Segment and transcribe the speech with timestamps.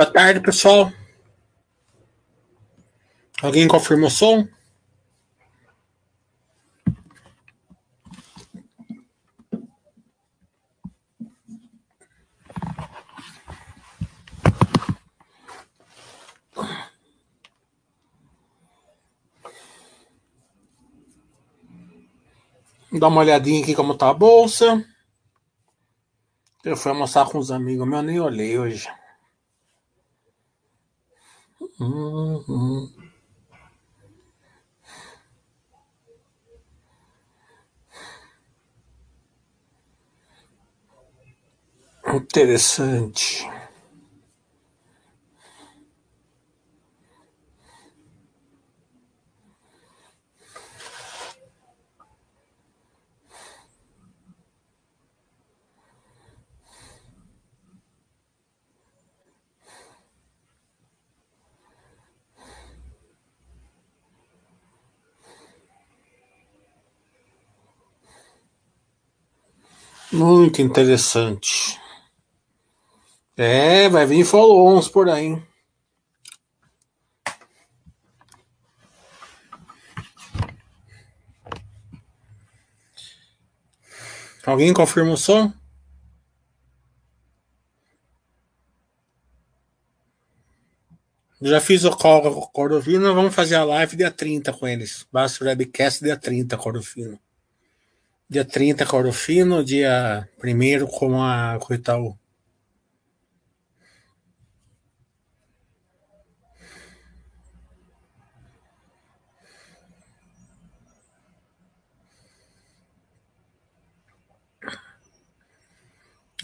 [0.00, 0.90] Boa tarde, pessoal.
[3.42, 4.48] Alguém confirma o som?
[22.90, 24.82] Dá uma olhadinha aqui como tá a bolsa.
[26.64, 28.88] Eu fui almoçar com os amigos meus, nem olhei hoje.
[42.06, 43.48] Interessante.
[70.12, 71.78] Muito interessante.
[73.36, 75.40] É, vai vir follow-ons por aí.
[84.44, 85.52] Alguém confirma o som?
[91.40, 95.06] Já fiz o call com Cordovino, vamos fazer a live dia 30 com eles.
[95.10, 97.18] Basta o webcast dia 30, Cordovino.
[98.30, 102.16] Dia 30 com o Fino, dia 1 com a com o Itaú.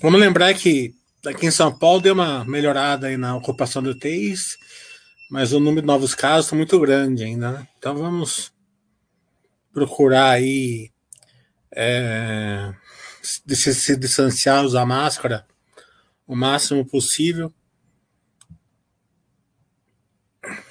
[0.03, 0.93] Vamos lembrar que
[1.25, 4.59] aqui em São Paulo deu uma melhorada aí na ocupação do UTIs,
[5.31, 7.69] mas o número de novos casos está muito grande ainda, né?
[7.78, 8.53] Então vamos
[9.72, 10.91] procurar aí
[11.75, 12.72] é,
[13.44, 15.47] de se, se distanciar, usar máscara
[16.27, 17.53] o máximo possível.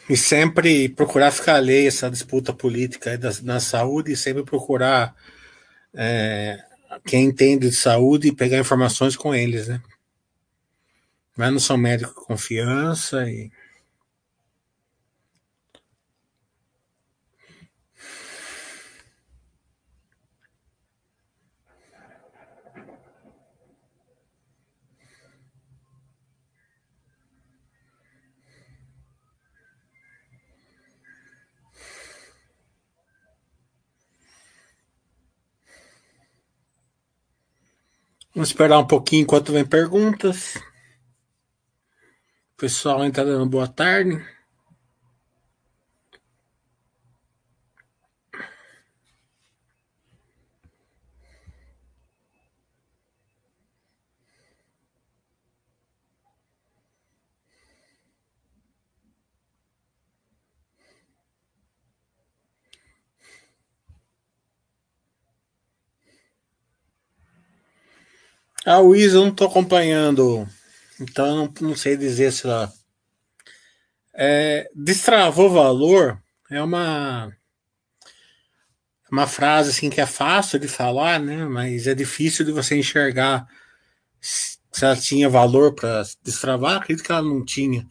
[0.10, 5.16] E sempre procurar ficar alheio essa disputa política da, na saúde e sempre procurar
[5.94, 6.64] é,
[7.06, 9.82] quem entende de saúde e pegar informações com eles, né?
[11.36, 13.52] Mas não são médicos de confiança e
[38.36, 40.62] Vamos esperar um pouquinho enquanto vem perguntas.
[42.58, 44.22] Pessoal dando boa tarde.
[68.66, 70.50] A Wiz eu não estou acompanhando,
[71.00, 72.74] então não, não, sei dizer se ela.
[74.16, 77.32] É, destravou valor é uma
[79.12, 81.46] uma frase assim que é fácil de falar, né?
[81.46, 83.48] Mas é difícil de você enxergar
[84.20, 86.78] se ela tinha valor para destravar.
[86.78, 87.88] Acredito que ela não tinha.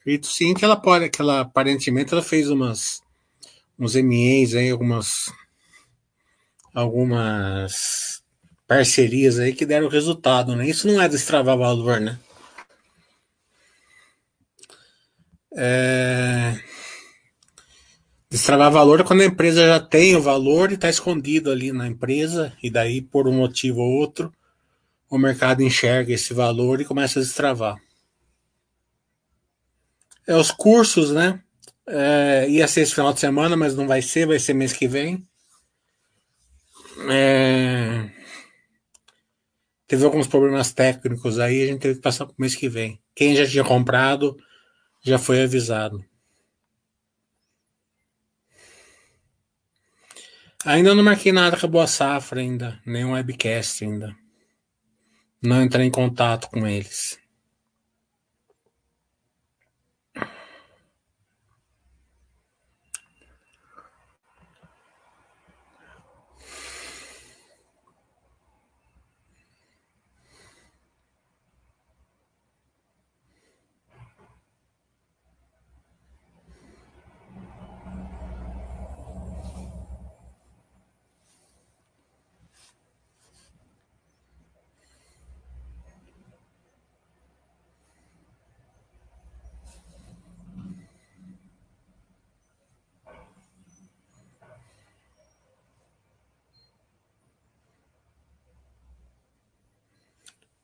[0.00, 3.00] Acredito sim que ela pode, que ela aparentemente ela fez umas
[3.78, 5.32] uns MEs aí, algumas
[6.74, 8.21] algumas
[8.72, 10.66] parcerias aí que deram resultado, né?
[10.66, 12.18] Isso não é destravar valor, né?
[15.54, 16.58] É...
[18.30, 21.86] Destravar valor é quando a empresa já tem o valor e está escondido ali na
[21.86, 24.32] empresa, e daí, por um motivo ou outro,
[25.10, 27.76] o mercado enxerga esse valor e começa a destravar.
[30.26, 31.42] É os cursos, né?
[31.86, 34.88] É, ia ser esse final de semana, mas não vai ser, vai ser mês que
[34.88, 35.28] vem.
[37.10, 38.21] É,
[39.92, 42.98] teve alguns problemas técnicos aí, a gente teve que passar para o mês que vem.
[43.14, 44.34] Quem já tinha comprado
[45.04, 46.02] já foi avisado.
[50.64, 54.16] Ainda não marquei nada com a Boa Safra ainda, nenhum webcast ainda.
[55.42, 57.18] Não entrei em contato com eles.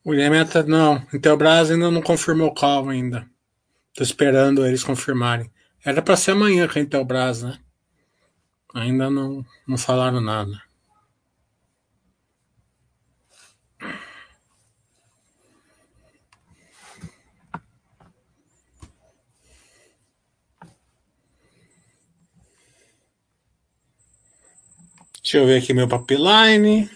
[0.08, 1.06] O Meta, não.
[1.12, 3.28] Intelbras ainda não confirmou o call ainda.
[3.93, 5.50] Tô esperando eles confirmarem.
[5.84, 7.58] Era para ser amanhã com a Intelbras, né?
[8.75, 10.62] Ainda não, não falaram nada.
[25.22, 26.88] Deixa eu ver aqui meu pipeline.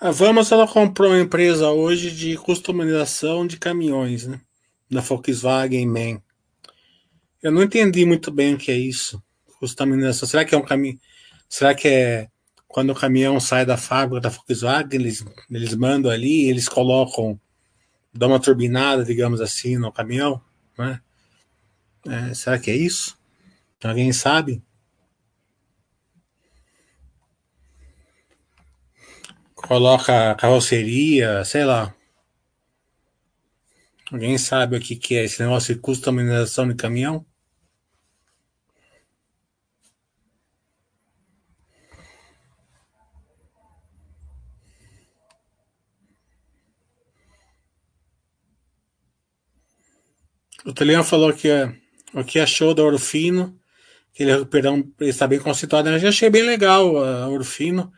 [0.00, 4.40] A Vamos ela comprou uma empresa hoje de customização de caminhões, né?
[4.88, 6.22] Da Volkswagen Man.
[7.42, 9.20] Eu não entendi muito bem o que é isso.
[9.58, 10.28] Customização.
[10.28, 11.00] Será que é um caminho?
[11.48, 12.28] Será que é
[12.68, 17.40] quando o caminhão sai da fábrica da Volkswagen, eles, eles mandam ali, eles colocam,
[18.14, 20.40] dão uma turbinada, digamos assim, no caminhão,
[20.78, 21.00] né?
[22.06, 23.18] É, será que é isso?
[23.82, 24.62] Alguém sabe?
[29.68, 31.94] Coloca carroceria, sei lá.
[34.10, 37.26] Alguém sabe o que, que é esse negócio de customização de caminhão?
[50.64, 51.48] O Telian falou que
[52.14, 53.60] o que achou da Orfino,
[54.14, 55.90] que ele recuperou, está bem conceituado.
[55.90, 57.92] Eu já achei bem legal a Orfino.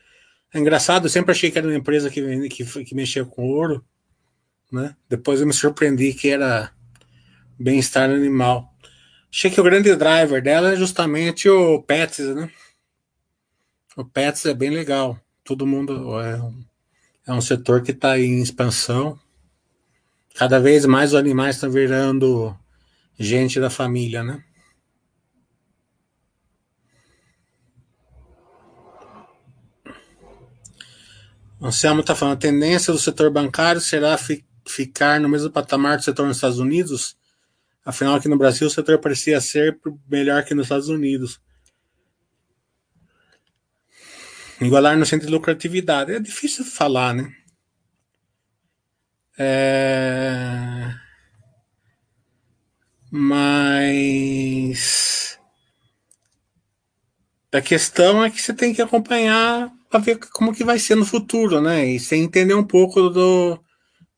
[0.53, 3.85] É engraçado, eu sempre achei que era uma empresa que, que, que mexia com ouro,
[4.71, 4.97] né?
[5.09, 6.73] Depois eu me surpreendi que era
[7.59, 8.75] bem-estar animal.
[9.33, 12.51] Achei que o grande driver dela é justamente o Pets, né?
[13.97, 15.19] O Pets é bem legal.
[15.45, 16.65] Todo mundo é um,
[17.29, 19.19] é um setor que está em expansão.
[20.35, 22.57] Cada vez mais os animais estão virando
[23.19, 24.43] gente da família, né?
[31.61, 36.05] Anselmo está falando, a tendência do setor bancário será fi ficar no mesmo patamar do
[36.05, 37.17] setor nos Estados Unidos?
[37.85, 39.79] Afinal, aqui no Brasil, o setor parecia ser
[40.09, 41.41] melhor que nos Estados Unidos.
[44.61, 46.13] Igualar no centro de lucratividade.
[46.13, 47.35] É difícil falar, né?
[49.39, 50.95] É...
[53.11, 54.21] Mas
[57.53, 61.05] a questão é que você tem que acompanhar para ver como que vai ser no
[61.05, 61.85] futuro, né?
[61.85, 63.63] E você entender um pouco do,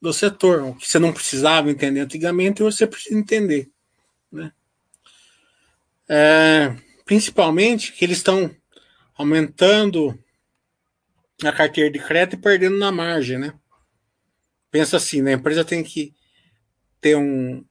[0.01, 3.71] do setor, o que você não precisava entender antigamente, você precisa entender,
[4.31, 4.53] né?
[6.07, 6.77] É,
[7.07, 8.55] principalmente que eles estão
[9.17, 10.17] aumentando
[11.43, 13.55] a carteira de crédito e perdendo na margem, né?
[14.71, 15.33] Pensa assim, né?
[15.33, 16.15] a empresa tem que
[17.01, 17.65] ter um,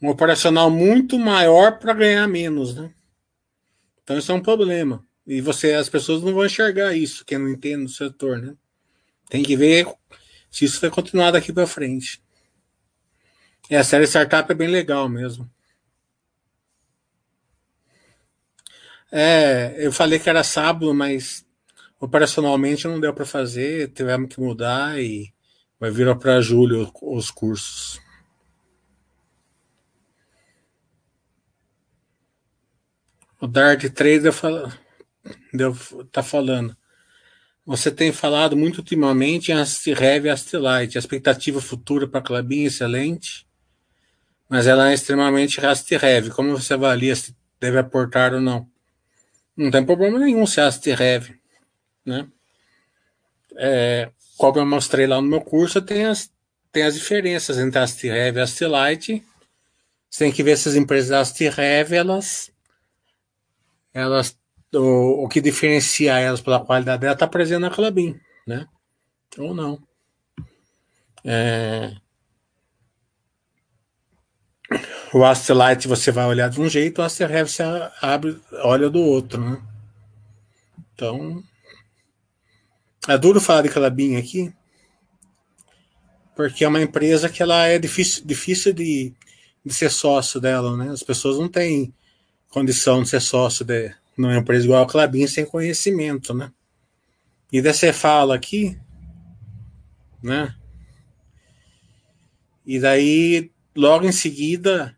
[0.00, 2.92] um operacional muito maior para ganhar menos, né?
[4.02, 5.05] Então isso é um problema.
[5.26, 8.54] E você, as pessoas não vão enxergar isso, quem não entende do setor, né?
[9.28, 9.86] Tem que ver
[10.50, 12.22] se isso vai continuar daqui para frente.
[13.68, 15.50] E a série startup é bem legal mesmo.
[19.10, 21.44] É, eu falei que era sábado, mas
[21.98, 25.32] operacionalmente não deu para fazer, tivemos que mudar e
[25.80, 28.00] vai virar para julho os cursos.
[33.40, 34.72] O Dart Trader fala,
[36.12, 36.76] tá falando.
[37.66, 40.96] Você tem falado muito ultimamente em Astirev e Astilite.
[40.96, 43.44] A expectativa futura para a Clabin é excelente,
[44.48, 46.30] mas ela é extremamente Astirev.
[46.30, 48.70] Como você avalia se deve aportar ou não?
[49.56, 51.34] Não tem problema nenhum se Astirev,
[52.04, 52.28] né?
[53.56, 56.30] É, como eu mostrei lá no meu curso, tem as,
[56.70, 59.24] tem as diferenças entre Astirev e Astilite.
[60.08, 62.52] Você tem que ver se as empresas Astirev, elas,
[63.92, 64.38] elas
[64.74, 68.66] o, o que diferencia elas pela qualidade dela está presente na Clabin, né?
[69.38, 69.82] Ou não.
[71.24, 71.94] É...
[75.12, 77.62] O Astrolite você vai olhar de um jeito, o Asterrev você
[78.02, 79.62] abre, olha do outro, né?
[80.92, 81.42] Então,
[83.06, 84.52] é duro falar de Clabin aqui,
[86.34, 89.14] porque é uma empresa que ela é difícil, difícil de,
[89.64, 90.90] de ser sócio dela, né?
[90.90, 91.94] As pessoas não têm
[92.48, 96.52] condição de ser sócio de, numa empresa igual a Clabin sem conhecimento, né?
[97.52, 98.78] E você fala aqui,
[100.22, 100.54] né?
[102.64, 104.96] E daí, logo em seguida,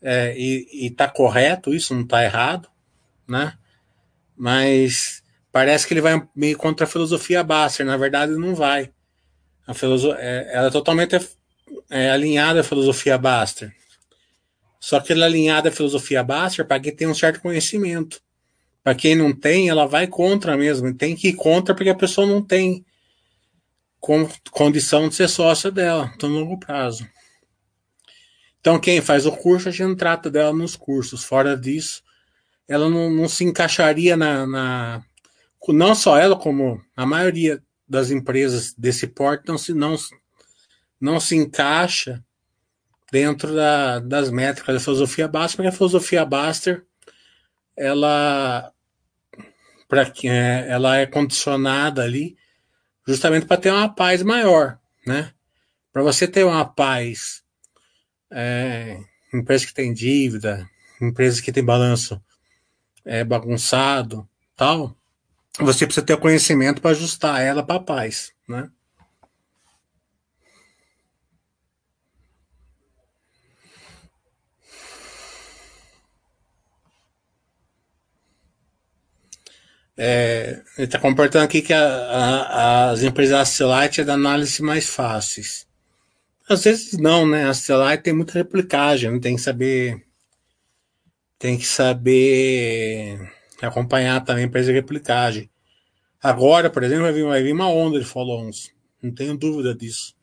[0.00, 2.68] é, e, e tá correto isso, não tá errado,
[3.26, 3.58] né?
[4.36, 8.92] Mas parece que ele vai meio contra a filosofia Basser, na verdade não vai.
[9.66, 11.18] A filosofia, é, ela é totalmente
[11.90, 13.74] é, alinhada à filosofia Baster.
[14.78, 18.22] Só que ela é alinhada à filosofia Baster para quem tem um certo conhecimento.
[18.88, 20.94] Para quem não tem, ela vai contra mesmo.
[20.94, 22.86] Tem que ir contra porque a pessoa não tem
[24.50, 27.06] condição de ser sócia dela no longo prazo.
[28.58, 31.22] Então, quem faz o curso, a gente trata dela nos cursos.
[31.22, 32.02] Fora disso,
[32.66, 35.04] ela não, não se encaixaria na, na,
[35.68, 39.96] Não só ela, como a maioria das empresas desse porte não se, não,
[40.98, 42.24] não se encaixa
[43.12, 46.86] dentro da, das métricas da filosofia Baster, porque a filosofia Baster
[47.78, 48.72] ela,
[49.88, 52.36] pra, é, ela é condicionada ali
[53.06, 55.32] justamente para ter uma paz maior, né?
[55.90, 57.42] Para você ter uma paz,
[58.30, 59.00] é,
[59.32, 60.68] empresa que tem dívida,
[61.00, 62.22] empresa que tem balanço
[63.04, 64.94] é, bagunçado, tal,
[65.58, 68.70] você precisa ter o conhecimento para ajustar ela para a paz, né?
[80.00, 84.88] É, ele está comportando aqui que a, a, as empresas Accelite é da análise mais
[84.88, 85.66] fáceis.
[86.48, 87.46] Às vezes não, né?
[87.46, 90.06] A Accelite tem muita replicagem, tem que saber.
[91.36, 93.18] Tem que saber
[93.60, 95.50] acompanhar também a empresa de replicagem.
[96.22, 98.72] Agora, por exemplo, vai vir, vai vir uma onda de follow-ons.
[99.02, 100.14] Não tenho dúvida disso.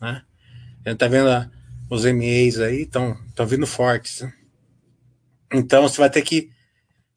[0.00, 0.22] Né?
[0.84, 1.48] A gente tá vendo a,
[1.88, 4.20] os MEs aí, estão vindo fortes.
[4.20, 4.32] Né?
[5.52, 6.50] Então você vai ter que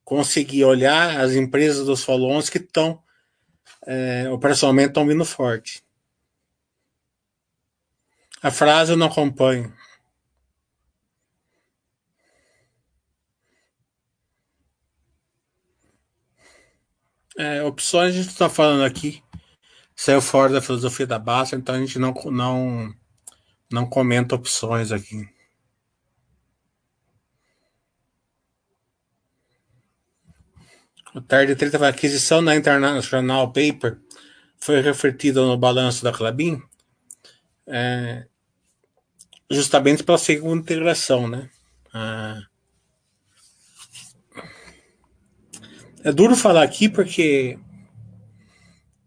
[0.05, 3.03] conseguir olhar as empresas dos follow-ons que estão
[3.85, 5.83] é, operacionalmente estão vindo forte.
[8.41, 9.74] A frase eu não acompanho.
[17.38, 19.21] É, opções a gente está falando aqui
[19.95, 22.93] saiu fora da filosofia da Basta, então a gente não, não,
[23.71, 25.27] não comenta opções aqui.
[31.15, 33.98] O Tarde 30 vai aquisição da International Paper
[34.57, 36.62] foi refletida no balanço da Clabin
[37.65, 38.27] é,
[39.50, 41.50] justamente pela segunda integração, né?
[46.03, 47.57] É duro falar aqui porque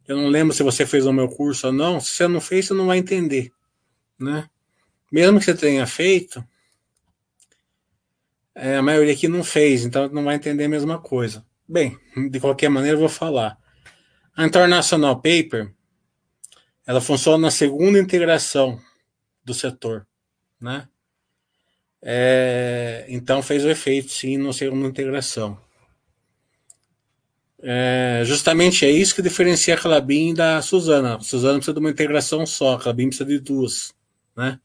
[0.06, 2.00] eu não lembro se você fez o meu curso ou não.
[2.00, 3.52] Se você não fez, você não vai entender,
[4.18, 4.48] né?
[5.12, 6.42] Mesmo que você tenha feito,
[8.54, 11.46] é, a maioria aqui não fez, então não vai entender a mesma coisa.
[11.68, 11.98] Bem,
[12.30, 13.58] de qualquer maneira eu vou falar.
[14.34, 15.70] A International Paper,
[16.86, 18.80] ela funciona na segunda integração
[19.44, 20.06] do setor,
[20.58, 20.88] né?
[22.00, 25.60] É, então fez o efeito sim na segunda integração.
[27.60, 31.16] É, justamente é isso que diferencia a Clabin da Suzana.
[31.16, 33.92] A Suzana precisa de uma integração só, a Clabin precisa de duas,
[34.34, 34.58] né?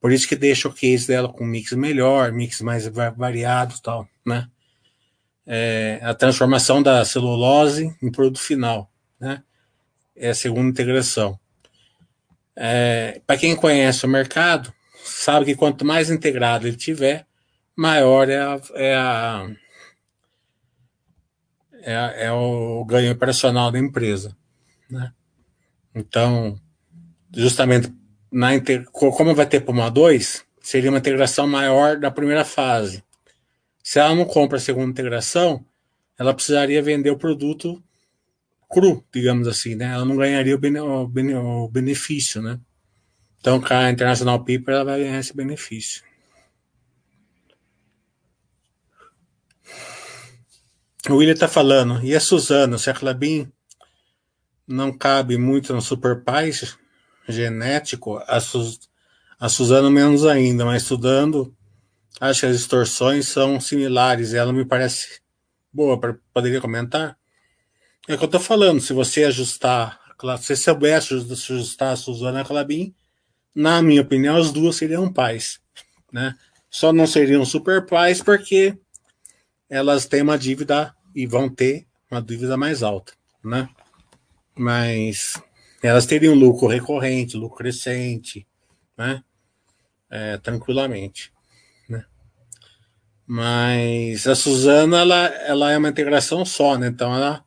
[0.00, 4.50] Por isso que deixa o case dela com mix melhor, mix mais variado tal, né?
[5.46, 9.42] É, a transformação da celulose em produto final, né?
[10.14, 11.38] É a segunda integração.
[12.56, 14.72] É, Para quem conhece o mercado,
[15.04, 17.26] sabe que quanto mais integrado ele tiver,
[17.76, 19.46] maior é, a, é, a,
[21.82, 24.36] é, é o ganho operacional da empresa.
[24.90, 25.12] Né?
[25.94, 26.58] Então,
[27.32, 27.92] justamente
[28.32, 28.48] na
[28.92, 33.04] como vai ter Puma 2, seria uma integração maior da primeira fase.
[33.86, 35.64] Se ela não compra a segunda integração,
[36.18, 37.80] ela precisaria vender o produto
[38.68, 39.92] cru, digamos assim, né?
[39.94, 42.58] Ela não ganharia o, bene, o, bene, o benefício, né?
[43.38, 46.02] Então, com a International Paper, ela vai ganhar esse benefício.
[51.08, 53.52] O William está falando, e a Suzana, se a Clabin
[54.66, 56.76] não cabe muito no Super Pais
[57.28, 58.80] genético, a, Su,
[59.38, 61.55] a Suzana menos ainda, mas estudando
[62.20, 64.32] Acho que as distorções são similares.
[64.32, 65.20] Ela me parece
[65.72, 66.00] boa.
[66.00, 67.18] Pra, poderia comentar?
[68.08, 68.80] É o que eu estou falando.
[68.80, 70.00] Se você ajustar,
[70.40, 72.94] se soubesse ajustar a Suzana Clabin,
[73.54, 75.60] na minha opinião, as duas seriam pais.
[76.12, 76.34] Né?
[76.70, 78.76] Só não seriam super pais porque
[79.68, 83.12] elas têm uma dívida e vão ter uma dívida mais alta.
[83.44, 83.68] Né?
[84.54, 85.40] Mas
[85.82, 88.46] elas teriam lucro recorrente, lucro crescente,
[88.96, 89.22] né?
[90.08, 91.32] É, tranquilamente.
[93.26, 96.86] Mas a Suzana, ela, ela é uma integração só, né?
[96.86, 97.44] Então ela,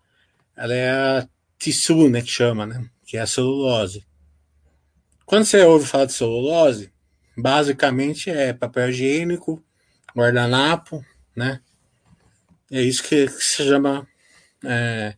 [0.55, 2.21] ela é a tissu, né?
[2.21, 2.85] Que chama, né?
[3.05, 4.05] Que é a celulose.
[5.25, 6.91] Quando você ouve falar de celulose,
[7.37, 9.63] basicamente é papel higiênico,
[10.15, 11.05] guardanapo,
[11.35, 11.61] né?
[12.69, 14.05] É isso que, que se chama
[14.65, 15.15] é,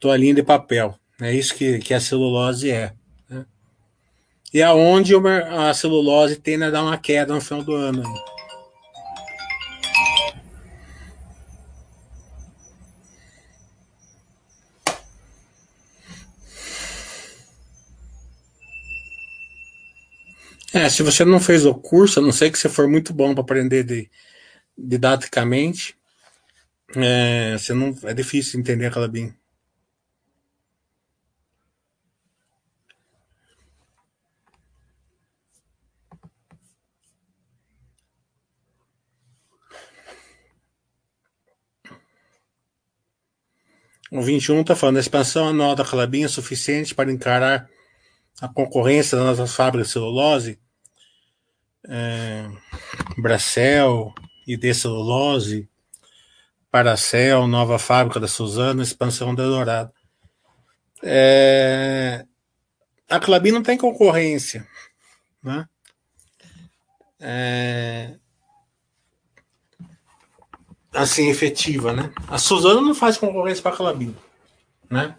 [0.00, 0.98] toalhinha de papel.
[1.20, 2.92] É isso que, que a celulose é.
[3.30, 3.46] Né?
[4.52, 8.02] E aonde a celulose tende a dar uma queda no final do ano.
[20.74, 23.32] É, se você não fez o curso, a não ser que você for muito bom
[23.32, 24.10] para aprender de,
[24.76, 25.96] didaticamente,
[26.96, 29.32] é, você não, é difícil entender aquela BIM.
[44.10, 47.70] O 21 está falando, a expansão anual da Calabinha é suficiente para encarar
[48.40, 50.63] a concorrência das nossas fábricas de celulose,
[51.88, 52.48] é,
[53.16, 54.14] Bracel,
[54.46, 55.68] ID Celulose,
[56.70, 59.92] Paracel, nova fábrica da Suzana, expansão da Dourado.
[61.02, 62.24] É,
[63.08, 64.66] a Clabin não tem concorrência,
[65.42, 65.68] né?
[67.20, 68.16] É,
[70.92, 72.12] assim, efetiva, né?
[72.28, 74.16] A Suzano não faz concorrência para a Clabin,
[74.90, 75.16] né?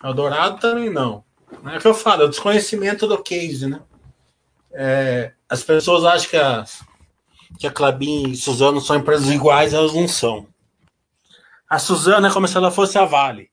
[0.00, 1.24] A Dourado também não.
[1.66, 3.80] É o que eu falo, é o desconhecimento do case, né?
[4.74, 6.64] É, as pessoas acham que a,
[7.58, 10.46] que a Clabin e Suzano são empresas iguais, elas não são.
[11.68, 13.50] A Suzano é como se ela fosse a Vale,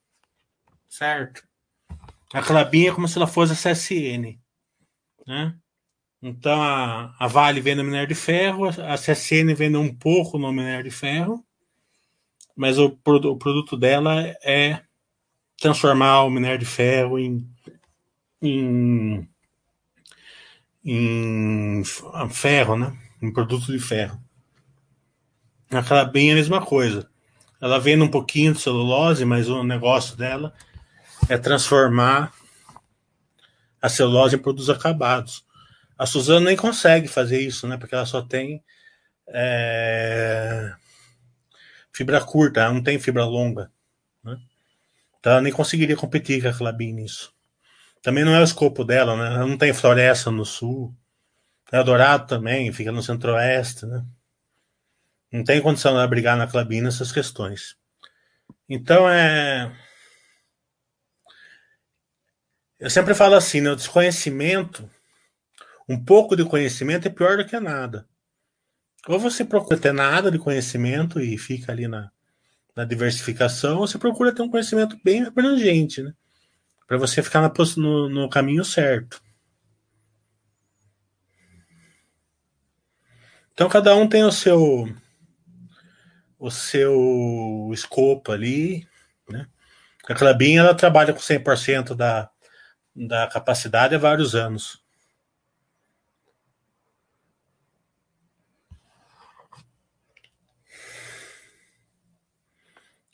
[0.88, 1.42] certo?
[2.32, 4.38] A Clabin é como se ela fosse a CSN,
[5.26, 5.54] né?
[6.22, 10.84] Então a, a Vale vende minério de ferro, a CSN vende um pouco no minério
[10.84, 11.44] de ferro,
[12.54, 14.82] mas o, o produto dela é
[15.58, 17.48] transformar o minério de ferro em,
[18.42, 19.29] em,
[20.84, 21.82] em
[22.30, 22.96] ferro, né?
[23.20, 24.20] Em produto de ferro.
[25.70, 27.08] Aquela bem a mesma coisa.
[27.60, 30.52] Ela vende um pouquinho de celulose, mas o negócio dela
[31.28, 32.32] é transformar
[33.80, 35.44] a celulose em produtos acabados.
[35.98, 37.76] A Suzana nem consegue fazer isso, né?
[37.76, 38.62] Porque ela só tem
[39.28, 40.72] é,
[41.92, 43.70] fibra curta, ela não tem fibra longa.
[44.24, 44.38] Né?
[45.18, 47.32] Então ela nem conseguiria competir com a Clabin nisso.
[48.02, 49.34] Também não é o escopo dela, né?
[49.34, 50.94] Ela não tem floresta no sul.
[51.72, 54.04] Eldorado também, fica no centro-oeste, né?
[55.32, 57.76] Não tem condição de brigar na Clabin nessas questões.
[58.68, 59.70] Então é.
[62.78, 63.70] Eu sempre falo assim, né?
[63.70, 64.90] O desconhecimento
[65.88, 68.08] um pouco de conhecimento é pior do que nada.
[69.08, 72.10] Ou você procura ter nada de conhecimento e fica ali na,
[72.76, 76.14] na diversificação, ou você procura ter um conhecimento bem abrangente, né?
[76.90, 79.22] Para você ficar na, no, no caminho certo.
[83.52, 84.92] Então cada um tem o seu
[86.36, 88.88] o seu escopo ali,
[89.28, 89.46] né?
[90.08, 92.28] A Clabin ela trabalha com 100% da,
[92.92, 94.79] da capacidade há vários anos.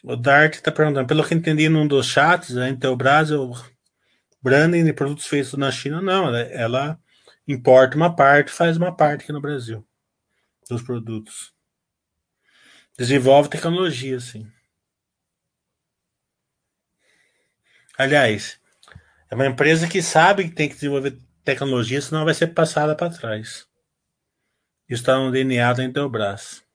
[0.08, 3.52] O Dart está perguntando, pelo que entendi num dos chats, a Intelbras, o
[4.40, 7.00] branding de produtos feitos na China, não, ela, ela
[7.48, 9.84] importa uma parte, faz uma parte aqui no Brasil
[10.70, 11.52] dos produtos.
[12.96, 14.48] Desenvolve tecnologia, sim.
[17.98, 18.60] Aliás,
[19.28, 23.10] é uma empresa que sabe que tem que desenvolver tecnologia, senão vai ser passada para
[23.12, 23.66] trás.
[24.88, 26.65] Isso está no DNA da Intelbras.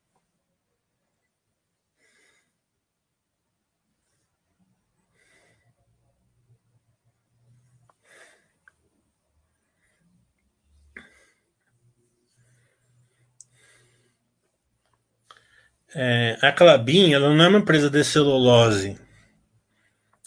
[15.94, 18.98] É, a Clabin, ela não é uma empresa de celulose.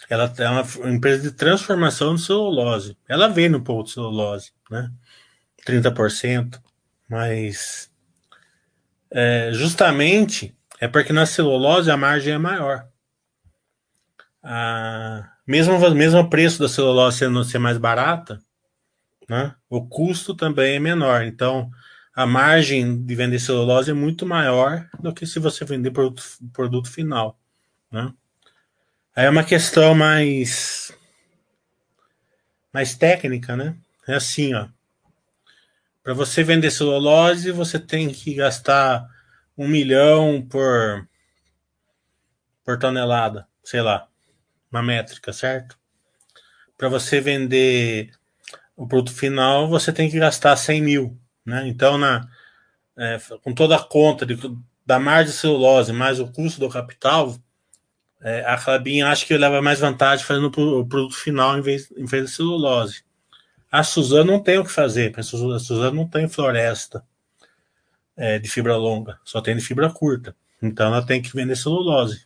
[0.08, 2.96] Ela é uma empresa de transformação de celulose.
[3.08, 4.90] Ela vende um pouco de celulose, né?
[5.66, 6.60] 30%.
[7.08, 7.90] Mas
[9.10, 12.86] é, justamente é porque na celulose a margem é maior.
[14.42, 18.40] A, mesmo, mesmo o preço da celulose sendo ser mais barata,
[19.28, 21.22] né, o custo também é menor.
[21.22, 21.70] Então,
[22.14, 26.22] a margem de vender celulose é muito maior do que se você vender produto,
[26.52, 27.38] produto final,
[27.90, 28.12] né?
[29.16, 30.96] Aí é uma questão mais
[32.72, 33.76] mais técnica, né?
[34.06, 34.68] É assim, ó.
[36.02, 39.08] Para você vender celulose, você tem que gastar
[39.56, 41.06] um milhão por
[42.64, 44.08] por tonelada, sei lá,
[44.70, 45.78] uma métrica, certo?
[46.78, 48.10] Para você vender
[48.76, 51.23] o produto final, você tem que gastar 100 mil.
[51.44, 51.68] Né?
[51.68, 52.28] Então, na,
[52.96, 54.36] é, com toda a conta de,
[54.84, 57.36] da margem de celulose mais o custo do capital,
[58.20, 62.06] é, a Clabin acha que leva mais vantagem fazendo o produto final em vez, em
[62.06, 63.04] vez de celulose.
[63.70, 67.04] A Suzano não tem o que fazer, a Suzano não tem floresta
[68.16, 70.34] é, de fibra longa, só tem de fibra curta.
[70.62, 72.23] Então ela tem que vender celulose.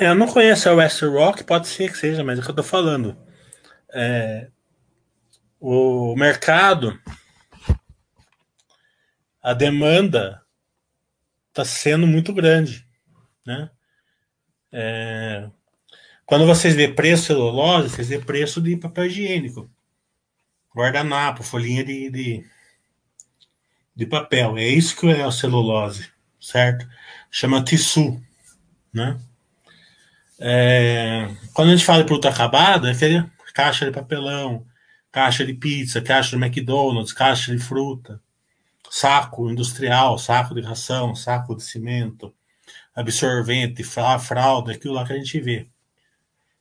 [0.00, 2.54] Eu não conheço a West Rock, pode ser que seja, mas é o que eu
[2.54, 3.16] tô falando.
[3.92, 4.48] É,
[5.58, 6.96] o mercado,
[9.42, 10.40] a demanda
[11.48, 12.86] está sendo muito grande,
[13.44, 13.70] né?
[14.70, 15.50] É,
[16.24, 19.68] quando vocês vê preço celulose, vocês vê preço de papel higiênico,
[20.72, 22.46] guardanapo, folhinha de, de,
[23.96, 24.56] de papel.
[24.56, 26.08] É isso que é a celulose,
[26.40, 26.88] certo?
[27.32, 28.22] Chama tissu,
[28.92, 29.18] né?
[30.40, 32.92] É, quando a gente fala de produto acabado, é
[33.54, 34.66] caixa de papelão,
[35.10, 38.20] caixa de pizza, caixa de McDonald's, caixa de fruta,
[38.90, 42.34] saco industrial, saco de ração, saco de cimento,
[42.94, 45.68] absorvente, fralda, aquilo lá que a gente vê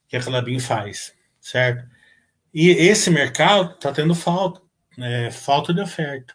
[0.07, 1.87] que a Calabim faz, certo?
[2.53, 4.61] E esse mercado está tendo falta,
[4.97, 6.33] é, falta de oferta.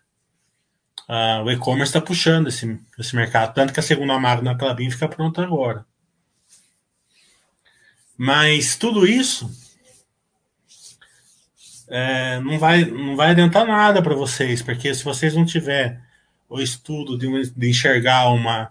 [1.09, 4.91] Ah, o e-commerce está puxando esse, esse mercado, tanto que a segunda máquina da Calabim
[4.91, 5.85] fica pronta agora.
[8.17, 9.51] Mas tudo isso
[11.89, 16.01] é, não, vai, não vai adiantar nada para vocês, porque se vocês não tiver
[16.49, 18.71] o estudo de, de enxergar uma,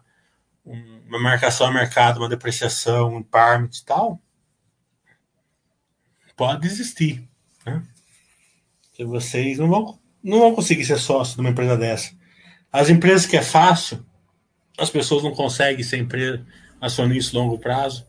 [0.63, 4.21] uma marcação a mercado, uma depreciação, um parmit e tal,
[6.35, 7.27] pode desistir.
[7.65, 7.83] Né?
[8.99, 12.13] Vocês não vão, não vão conseguir ser sócio de uma empresa dessa.
[12.71, 14.03] As empresas que é fácil,
[14.77, 16.07] as pessoas não conseguem ser
[16.79, 18.07] acionista longo prazo.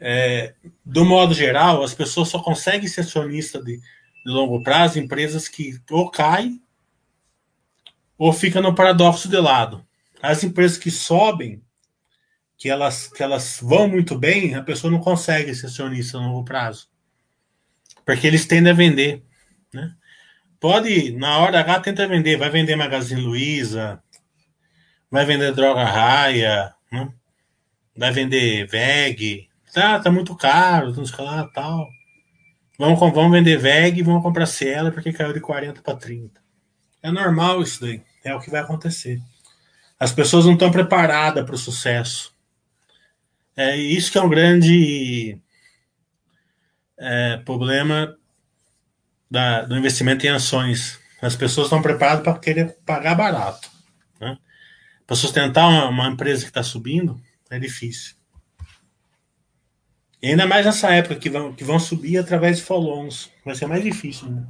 [0.00, 5.02] É, do modo geral, as pessoas só conseguem ser acionista de, de longo prazo em
[5.02, 6.60] empresas que ou caem
[8.16, 9.86] ou fica no paradoxo de lado.
[10.22, 11.62] As empresas que sobem,
[12.56, 16.44] que elas, que elas vão muito bem, a pessoa não consegue ser acionista no longo
[16.44, 16.88] prazo.
[18.04, 19.22] Porque eles tendem a vender.
[19.72, 19.94] Né?
[20.58, 22.36] Pode, na hora H, tenta vender.
[22.36, 24.02] Vai vender Magazine Luiza,
[25.10, 27.10] vai vender Droga Raia, né?
[27.96, 31.88] vai vender VEG, Tá, tá muito caro, não sei lá, tal.
[32.78, 36.40] Vamos, vamos vender VEG e vamos comprar Cielo porque caiu de 40 para 30.
[37.02, 38.02] É normal isso daí.
[38.24, 39.20] É o que vai acontecer.
[39.98, 42.34] As pessoas não estão preparadas para o sucesso.
[43.56, 45.38] É isso que é um grande
[46.98, 48.16] é, problema
[49.30, 50.98] da, do investimento em ações.
[51.20, 53.70] As pessoas estão preparadas para querer pagar barato.
[54.18, 54.38] Né?
[55.06, 58.19] Para sustentar uma, uma empresa que está subindo, é difícil.
[60.22, 63.30] E ainda mais nessa época que vão, que vão subir através de follow-ons.
[63.44, 64.42] Vai ser mais difícil, né?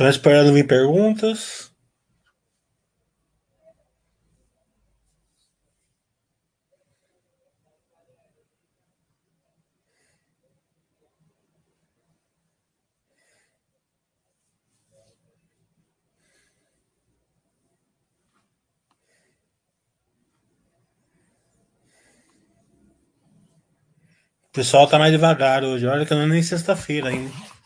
[0.00, 1.70] Estava esperando vir perguntas.
[24.48, 25.86] O pessoal tá mais devagar hoje.
[25.86, 27.59] Olha que não é nem sexta-feira ainda.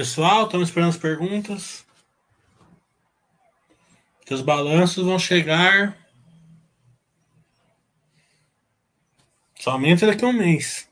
[0.00, 1.84] Pessoal, estamos esperando as perguntas.
[4.30, 5.94] Os balanços vão chegar
[9.58, 10.88] somente daqui a um mês.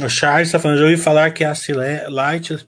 [0.00, 1.52] O Charles está falando, já ouvi falar que a
[2.10, 2.64] Light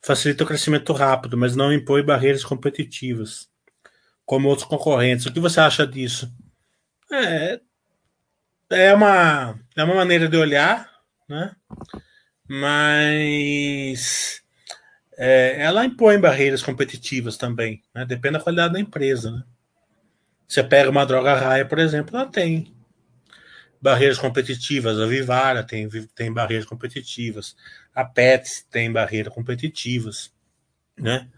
[0.00, 3.50] facilita o crescimento rápido, mas não impõe barreiras competitivas
[4.26, 5.24] como outros concorrentes.
[5.24, 6.30] O que você acha disso?
[7.10, 7.60] É,
[8.68, 10.90] é, uma, é uma maneira de olhar,
[11.28, 11.54] né?
[12.48, 14.42] mas
[15.16, 18.04] é, ela impõe barreiras competitivas também, né?
[18.04, 19.30] depende da qualidade da empresa.
[19.30, 19.44] Né?
[20.48, 22.74] Você pega uma droga raia, por exemplo, ela tem
[23.80, 24.98] barreiras competitivas.
[24.98, 27.56] A Vivara tem, tem barreiras competitivas.
[27.94, 30.32] A Pets tem barreiras competitivas,
[30.98, 31.28] né?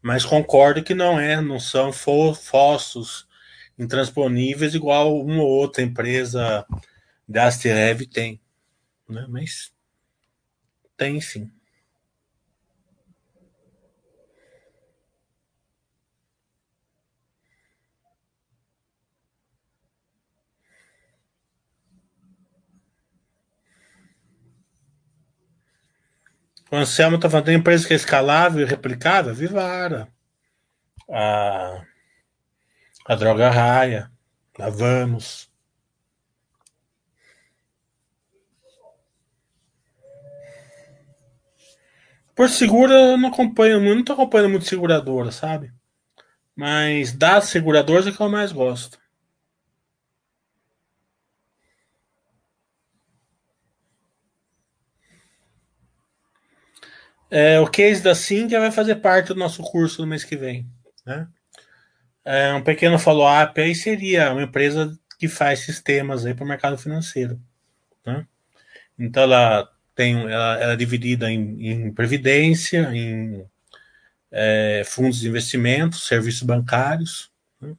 [0.00, 3.26] Mas concordo que não é, não são fossos
[3.78, 6.66] intransponíveis igual uma ou outra empresa
[7.26, 8.40] da Asterev tem,
[9.08, 9.26] né?
[9.28, 9.72] Mas
[10.96, 11.50] tem sim.
[26.70, 29.34] O Anselmo está falando, tem empresa que é escalável e replicável?
[29.34, 30.08] Vivara.
[31.10, 31.82] A,
[33.06, 34.10] a Droga Raia.
[34.58, 35.48] A Vamos.
[42.34, 45.72] Por segura, eu não acompanho, não estou acompanhando muito seguradora, sabe?
[46.54, 48.98] Mas das seguradoras é que eu mais gosto.
[57.30, 60.66] É, o case da Cintia vai fazer parte do nosso curso no mês que vem.
[61.04, 61.28] Né?
[62.24, 67.40] É, um pequeno follow-up aí seria uma empresa que faz sistemas para o mercado financeiro.
[68.04, 68.26] Né?
[68.98, 73.44] Então ela tem, ela, ela é dividida em, em previdência, em
[74.30, 77.30] é, fundos de investimento, serviços bancários.
[77.60, 77.74] Né?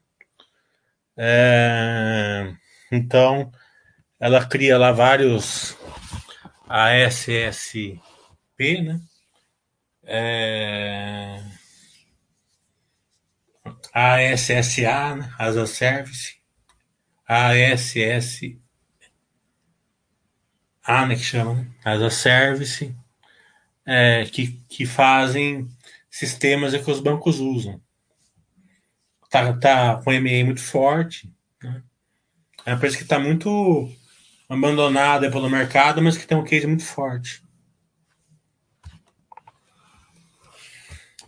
[1.17, 2.53] É,
[2.91, 3.51] então
[4.19, 5.77] ela cria lá vários
[6.67, 8.01] ASSP,
[8.59, 8.99] né?
[10.12, 11.39] É,
[13.93, 15.34] ASSA, né?
[15.38, 16.39] as a Service,
[17.28, 18.58] ASS,
[20.84, 21.72] A, né, que chama, né?
[21.86, 22.95] as a Service,
[23.86, 25.69] é, que, que fazem
[26.10, 27.80] sistemas que os bancos usam.
[29.30, 31.84] Tá, tá com MA muito forte, né?
[32.65, 33.91] É uma empresa que está muito
[34.50, 37.43] abandonada pelo mercado, mas que tem um case muito forte.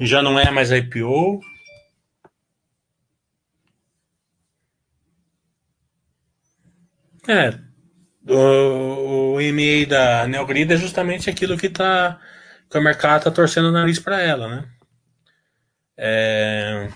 [0.01, 1.39] Já não é mais IPO.
[7.27, 7.51] É.
[8.27, 12.19] O, o e-mail da Neogrid é justamente aquilo que tá
[12.69, 14.69] que o mercado está torcendo o nariz para ela, né?
[15.97, 16.89] É...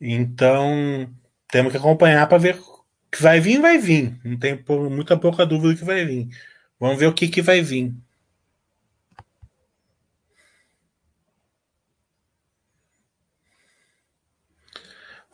[0.00, 1.08] Então,
[1.50, 2.58] temos que acompanhar para ver
[3.10, 4.20] que vai vir, vai vir.
[4.24, 6.28] Não tem muita pouca dúvida que vai vir.
[6.78, 7.94] Vamos ver o que, que vai vir.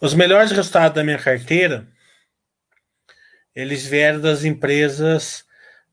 [0.01, 1.89] Os melhores resultados da minha carteira,
[3.55, 5.45] eles vieram das empresas,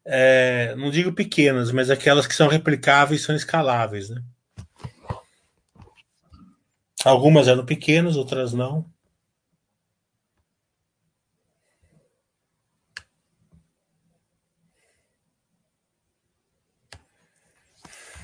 [0.06, 4.22] é, não digo pequenas, mas aquelas que são replicáveis são escaláveis, né?
[7.04, 8.86] Algumas eram pequenas, outras não.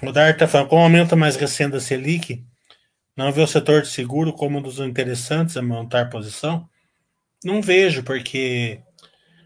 [0.03, 2.43] O Dart está falando, com o aumento mais recente da Selic,
[3.25, 6.67] não vê o setor de seguro como um dos interessantes a montar posição?
[7.43, 8.81] Não vejo, porque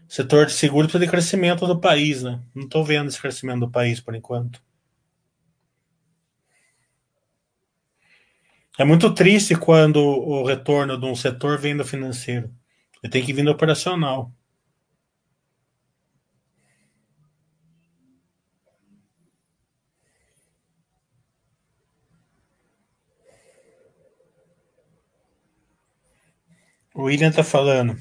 [0.08, 2.40] o setor de seguro precisa de crescimento do país, né?
[2.54, 4.62] Não estou vendo esse crescimento do país por enquanto.
[8.78, 12.50] É muito triste quando o retorno de um setor vem do financeiro.
[13.02, 14.30] Ele tem que vir do operacional.
[26.96, 27.94] O William está falando.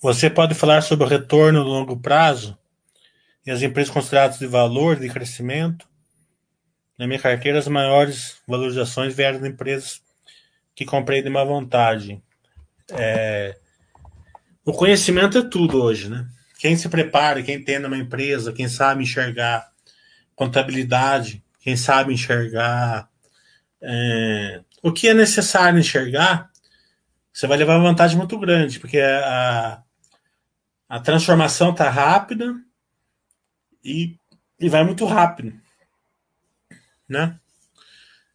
[0.00, 2.56] Você pode falar sobre o retorno no longo prazo
[3.44, 5.86] e as empresas consideradas de valor, de crescimento?
[6.98, 10.00] Na minha carteira, as maiores valorizações vieram de empresas
[10.74, 12.22] que comprei de má vontade.
[12.92, 13.54] É...
[14.64, 16.26] O conhecimento é tudo hoje, né?
[16.58, 19.70] Quem se prepara, quem entende uma empresa, quem sabe enxergar
[20.34, 23.10] contabilidade, quem sabe enxergar
[23.82, 24.62] é...
[24.82, 26.50] o que é necessário enxergar,
[27.34, 29.82] você vai levar uma vantagem muito grande, porque a,
[30.88, 32.54] a transformação está rápida
[33.82, 34.16] e,
[34.60, 35.52] e vai muito rápido.
[37.08, 37.36] Né?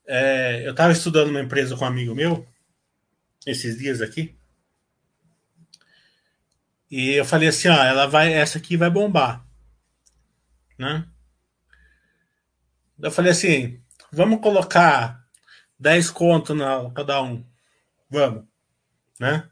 [0.06, 2.46] É, eu estava estudando uma empresa com um amigo meu,
[3.48, 4.38] esses dias aqui,
[6.92, 9.46] e eu falei assim, ó, ela vai, essa aqui vai bombar,
[10.78, 11.08] né?
[13.00, 13.80] Eu falei assim,
[14.12, 15.24] vamos colocar
[15.78, 17.46] 10 conto na cada um,
[18.10, 18.49] vamos
[19.20, 19.44] né?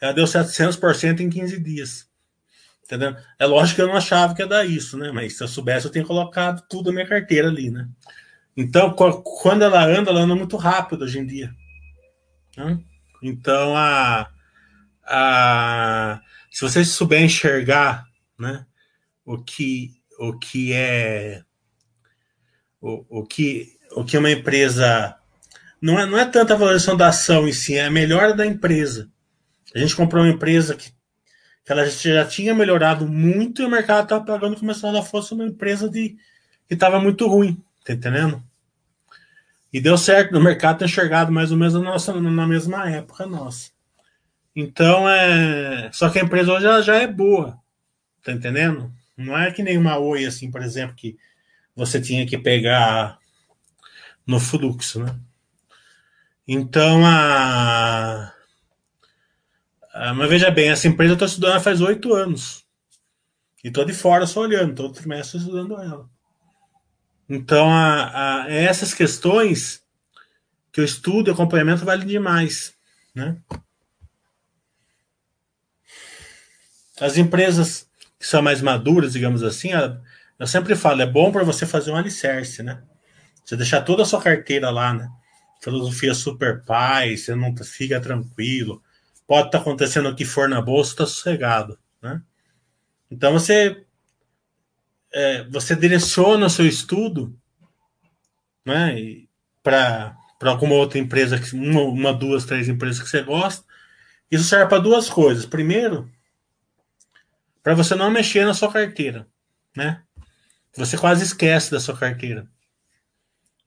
[0.00, 2.06] Ela deu 700% em 15 dias.
[2.84, 3.16] Entendeu?
[3.38, 5.10] É lógico que eu não achava que ia dar isso, né?
[5.10, 7.88] Mas se eu soubesse, eu tinha colocado tudo na minha carteira ali, né?
[8.56, 11.52] Então, quando ela anda, ela anda muito rápido hoje em dia.
[12.56, 12.78] Né?
[13.22, 14.30] Então, a,
[15.02, 18.04] a, se você souber enxergar
[18.38, 18.64] né,
[19.24, 21.42] o, que, o que é
[22.80, 25.16] o, o, que, o que uma empresa.
[25.80, 29.10] Não é, não é tanta valorização da ação em si, é a melhora da empresa.
[29.74, 30.90] A gente comprou uma empresa que,
[31.64, 35.34] que ela já tinha melhorado muito e o mercado estava pagando como se ela fosse
[35.34, 36.16] uma empresa de,
[36.68, 38.42] que estava muito ruim, tá entendendo?
[39.72, 43.26] E deu certo, o mercado ter enxergado mais ou menos na, nossa, na mesma época
[43.26, 43.70] nossa.
[44.54, 45.90] Então, é.
[45.92, 47.58] Só que a empresa hoje já, já é boa.
[48.22, 48.92] Tá entendendo?
[49.16, 51.16] Não é que nem uma Oi, assim, por exemplo, que
[51.74, 53.18] você tinha que pegar
[54.26, 55.16] no fluxo, né?
[56.46, 58.33] Então, a.
[60.16, 62.64] Mas veja bem, essa empresa eu estou estudando faz oito anos.
[63.62, 66.10] E estou de fora só olhando, todo trimestre estudando ela.
[67.28, 69.82] Então, a, a, essas questões
[70.72, 72.74] que eu estudo e acompanhamento valem demais.
[73.14, 73.36] Né?
[77.00, 79.70] As empresas que são mais maduras, digamos assim,
[80.38, 82.82] eu sempre falo, é bom para você fazer um alicerce, né?
[83.44, 85.08] Você deixar toda a sua carteira lá, né?
[85.62, 88.82] Filosofia super paz, você não fica tranquilo.
[89.26, 92.22] Pode estar tá acontecendo o que for na bolsa, está sossegado, né?
[93.10, 93.84] Então você
[95.12, 97.38] é, você direciona o seu estudo,
[98.66, 99.24] né?
[99.62, 103.64] Para alguma outra empresa, uma, uma, duas, três empresas que você gosta.
[104.30, 105.46] Isso serve para duas coisas.
[105.46, 106.10] Primeiro,
[107.62, 109.26] para você não mexer na sua carteira,
[109.76, 110.02] né?
[110.76, 112.46] Você quase esquece da sua carteira.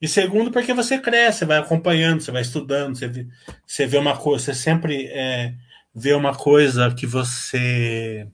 [0.01, 3.27] E segundo, porque você cresce, você vai acompanhando, você vai estudando, você vê,
[3.65, 5.55] você vê uma coisa, você sempre é,
[5.93, 8.27] vê uma coisa que você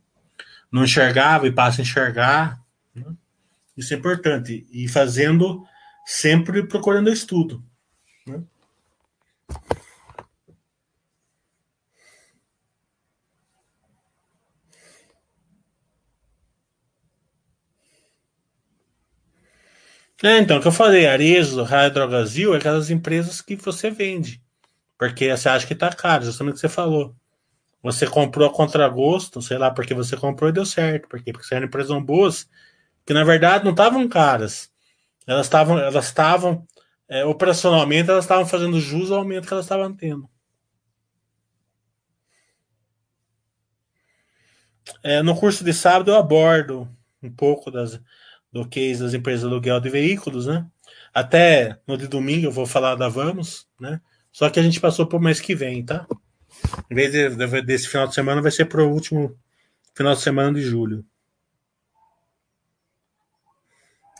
[0.72, 2.60] não enxergava e passa a enxergar.
[2.94, 3.06] Né?
[3.78, 4.68] Isso é importante.
[4.72, 5.66] E fazendo
[6.06, 7.64] sempre procurando estudo.
[8.28, 8.42] Né?
[20.24, 24.42] É, então, o que eu falei, Arezo, Raio Drogazil, é aquelas empresas que você vende.
[24.98, 27.14] Porque você acha que tá caro, justamente o que você falou.
[27.82, 31.10] Você comprou a contragosto, sei lá, porque você comprou e deu certo.
[31.10, 31.34] Por quê?
[31.34, 32.50] Porque você eram empresas boas,
[33.06, 34.72] que na verdade não estavam caras.
[35.28, 36.66] Elas estavam, elas estavam,
[37.10, 40.30] é, operacionalmente, elas estavam fazendo jus ao aumento que elas estavam tendo.
[45.04, 46.88] É, no curso de sábado eu abordo
[47.22, 48.00] um pouco das,
[48.54, 50.66] do case das empresas de aluguel de veículos, né?
[51.12, 54.00] Até no de domingo eu vou falar da Vamos, né?
[54.32, 56.08] Só que a gente passou para o mês que vem, tá?
[56.90, 59.36] Em vez de, de, desse final de semana, vai ser para o último
[59.96, 61.04] final de semana de julho.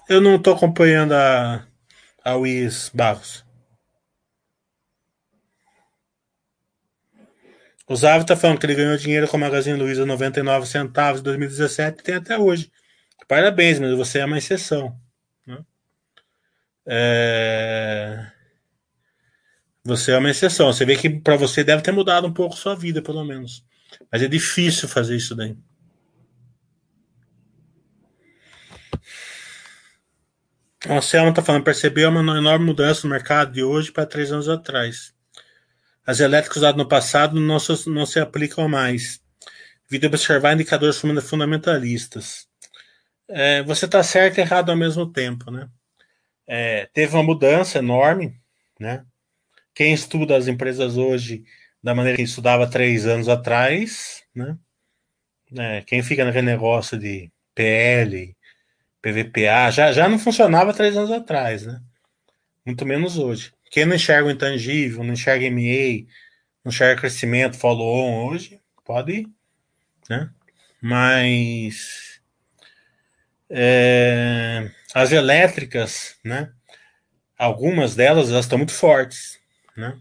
[0.10, 1.66] Eu não estou acompanhando a,
[2.24, 3.46] a Luiz Barros.
[7.88, 11.24] O Zavo está falando que ele ganhou dinheiro com a Magazine Luiza 99 centavos em
[11.24, 12.72] 2017 e tem até hoje.
[13.28, 15.00] Parabéns, mas você é uma exceção.
[15.46, 15.64] Né?
[16.86, 18.32] É...
[19.84, 20.72] Você é uma exceção.
[20.72, 23.66] Você vê que para você deve ter mudado um pouco sua vida, pelo menos.
[24.12, 25.56] Mas é difícil fazer isso daí.
[30.86, 34.50] O Anselmo está falando, percebeu uma enorme mudança no mercado de hoje para três anos
[34.50, 35.14] atrás.
[36.06, 39.22] As elétricas usadas no passado não se, não se aplicam mais.
[39.90, 42.48] Vida observar indicadores fundamentalistas
[43.34, 45.70] é, você está certo e errado ao mesmo tempo, né?
[46.48, 48.40] É, teve uma mudança enorme,
[48.80, 49.06] né?
[49.74, 51.44] Quem estuda as empresas hoje
[51.82, 54.58] da maneira que estudava três anos atrás, né?
[55.58, 58.36] É, quem fica naquele negócio de PL,
[59.02, 61.82] PVPA, já, já não funcionava três anos atrás, né?
[62.66, 63.52] Muito menos hoje.
[63.70, 66.08] Quem não enxerga o intangível, não enxerga MA,
[66.64, 69.28] não enxerga crescimento, follow-on hoje, pode
[70.10, 70.30] né?
[70.82, 72.13] Mas
[73.56, 76.52] é, as elétricas, né?
[77.38, 79.40] Algumas delas elas estão muito fortes,
[79.78, 79.96] né?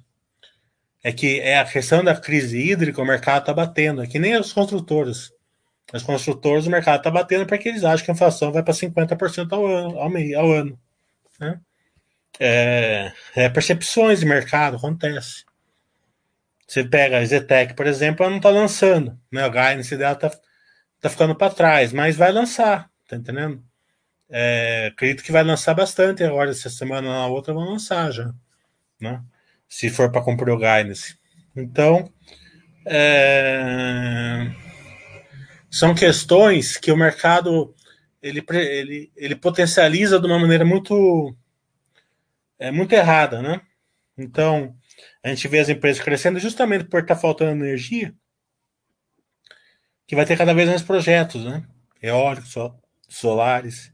[1.05, 4.03] É que é a questão da crise hídrica, o mercado está batendo.
[4.03, 5.32] É que nem as construtoras.
[5.92, 9.53] As construtoras, o mercado está batendo porque eles acham que a inflação vai para 50%
[9.53, 10.78] ao ano, ao, meio, ao ano.
[11.38, 11.61] Né?
[12.38, 15.44] É, é, percepções de mercado, acontece.
[16.66, 19.18] Você pega a Zetec, por exemplo, ela não está lançando.
[19.30, 19.44] Né?
[19.44, 20.30] O guidance dela está
[21.00, 22.91] tá ficando para trás, mas vai lançar.
[23.12, 23.62] Tá entendendo?
[24.30, 28.32] É, acredito que vai lançar bastante agora, essa semana na outra vão lançar já,
[28.98, 29.22] né?
[29.68, 31.18] Se for para cumprir o guidance.
[31.54, 32.10] Então,
[32.86, 34.50] é,
[35.70, 37.74] são questões que o mercado
[38.22, 41.36] ele, ele, ele potencializa de uma maneira muito
[42.58, 43.60] é muito errada, né?
[44.16, 44.74] Então,
[45.22, 48.14] a gente vê as empresas crescendo justamente por estar tá faltando energia,
[50.06, 51.62] que vai ter cada vez mais projetos, né?
[52.02, 52.56] Eólicos,
[53.12, 53.92] solares.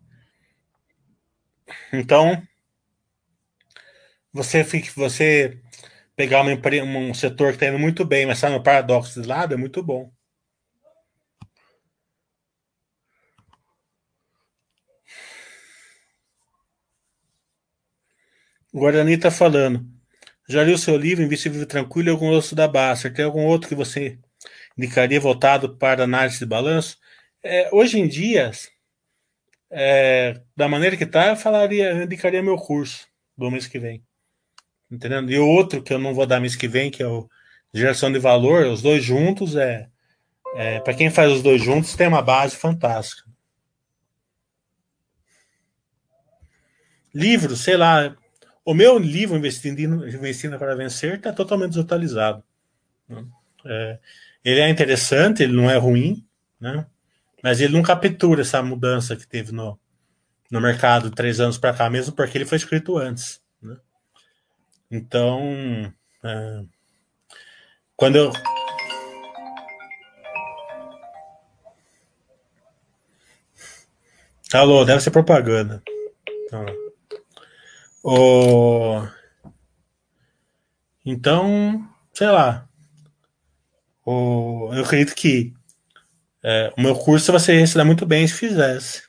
[1.92, 2.42] Então,
[4.32, 5.60] você fica, você
[6.16, 6.52] pegar uma,
[6.98, 9.82] um setor que está indo muito bem, mas está no paradoxo de lado, é muito
[9.82, 10.10] bom.
[18.72, 19.84] O Guarani está falando.
[20.48, 23.12] Já li o seu livro, Invisível Tranquilo e algum outro da Baster.
[23.12, 24.18] Tem algum outro que você
[24.76, 26.98] indicaria voltado para análise de balanço?
[27.42, 28.50] É, hoje em dia,
[29.70, 33.06] é, da maneira que está, eu falaria, eu indicaria meu curso
[33.36, 34.02] do mês que vem.
[34.90, 35.30] Entendendo?
[35.30, 37.28] E o outro que eu não vou dar mês que vem, que é o
[37.72, 39.88] geração de valor, os dois juntos é,
[40.54, 43.28] é para quem faz os dois juntos tem uma base fantástica.
[47.14, 48.16] Livro, sei lá,
[48.64, 52.42] o meu livro, Investindo, Investindo para Vencer, está totalmente desatualizado.
[53.08, 53.24] Né?
[53.64, 53.98] É,
[54.44, 56.24] ele é interessante, ele não é ruim,
[56.60, 56.86] né?
[57.42, 59.78] Mas ele não captura essa mudança que teve no,
[60.50, 63.40] no mercado três anos para cá, mesmo porque ele foi escrito antes.
[63.62, 63.76] Né?
[64.90, 65.92] Então,
[66.24, 66.64] é,
[67.96, 68.32] quando eu.
[74.52, 75.82] Alô, deve ser propaganda.
[76.46, 76.66] Então.
[81.04, 82.66] Então, sei lá.
[84.06, 85.57] Eu acredito que
[86.42, 89.08] é, o meu curso você se dar muito bem se fizesse.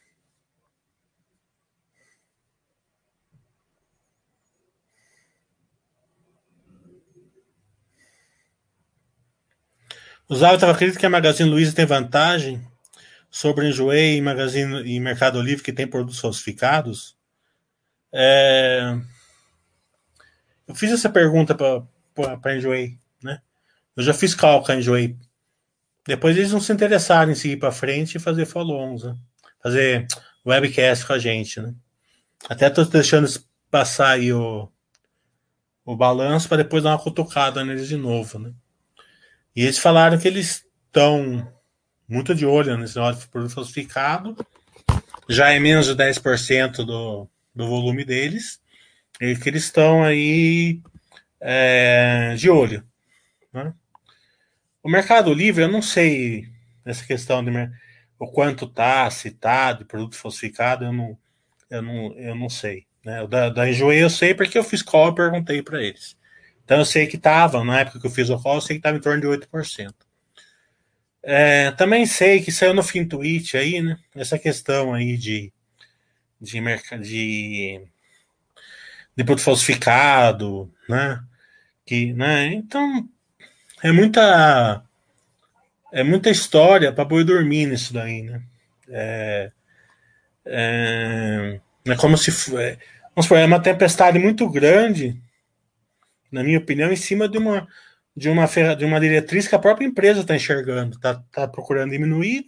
[10.28, 12.62] Os hábitos acredito que a Magazine Luiza tem vantagem
[13.32, 17.18] sobre o Enjoei e Magazine e Mercado Livre que tem produtos falsificados.
[18.14, 18.96] É...
[20.68, 23.42] Eu fiz essa pergunta para Enjoei, né?
[23.96, 25.18] Eu já fiz cálculo Enjoei.
[26.08, 29.16] Depois eles não se interessaram em seguir para frente e fazer follow-ons, né?
[29.62, 30.08] fazer
[30.45, 31.74] webcast com a gente, né?
[32.47, 33.28] Até estou deixando
[33.70, 34.72] passar aí o,
[35.86, 38.54] o balanço para depois dar uma cutucada neles de novo, né?
[39.56, 41.52] E eles falaram que eles estão
[42.08, 44.36] muito de olho nesse de produto falsificado.
[45.28, 48.60] Já é menos de 10% do, do volume deles,
[49.22, 50.82] e que eles estão aí
[51.39, 52.84] é, de olho.
[53.54, 53.74] Né?
[54.82, 56.48] O Mercado Livre, eu não sei
[56.86, 57.52] essa questão de
[58.18, 61.18] o quanto tá, se tá de produto falsificado, eu não,
[61.70, 62.86] eu não, eu não sei.
[63.04, 63.26] Né?
[63.28, 66.18] Da, da Enjoei eu sei porque eu fiz call e perguntei para eles.
[66.64, 68.80] Então eu sei que estava, na época que eu fiz o call, eu sei que
[68.80, 69.94] estava em torno de 8%.
[71.22, 73.98] É, também sei que saiu no fim tweet aí, né?
[74.16, 75.52] Essa questão aí de
[76.40, 76.62] de,
[77.02, 77.82] de,
[79.16, 81.22] de produto falsificado, né?
[81.86, 82.54] Que, né?
[82.54, 83.10] Então,
[83.84, 84.84] é muita
[85.92, 88.42] é muita história para boi dormir nisso daí, né?
[88.90, 89.52] É,
[90.46, 92.78] é, é como se é,
[93.16, 95.20] vamos supor, é uma tempestade muito grande,
[96.32, 97.68] na minha opinião, em cima de uma
[98.16, 102.46] de uma de uma diretriz que a própria empresa está enxergando, está tá procurando diminuir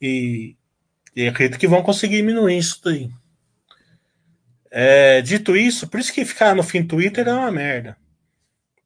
[0.00, 0.56] e,
[1.14, 3.10] e acredito que vão conseguir diminuir isso daí.
[4.70, 7.96] É, dito isso, por isso que ficar no fim Twitter é uma merda.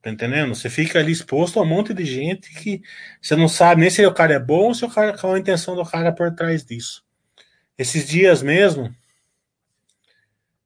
[0.05, 0.53] Tá entendendo?
[0.53, 2.79] Você fica ali exposto a um monte de gente que
[3.19, 5.39] você não sabe nem se o cara é bom ou se o cara, qual a
[5.39, 7.03] intenção do cara por trás disso.
[7.75, 8.95] Esses dias mesmo,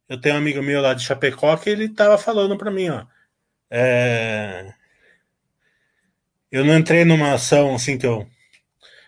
[0.10, 3.06] eu tenho um amigo meu lá de Chapecó que ele tava falando para mim, ó.
[3.70, 4.74] É...
[6.52, 8.28] Eu não entrei numa ação assim que eu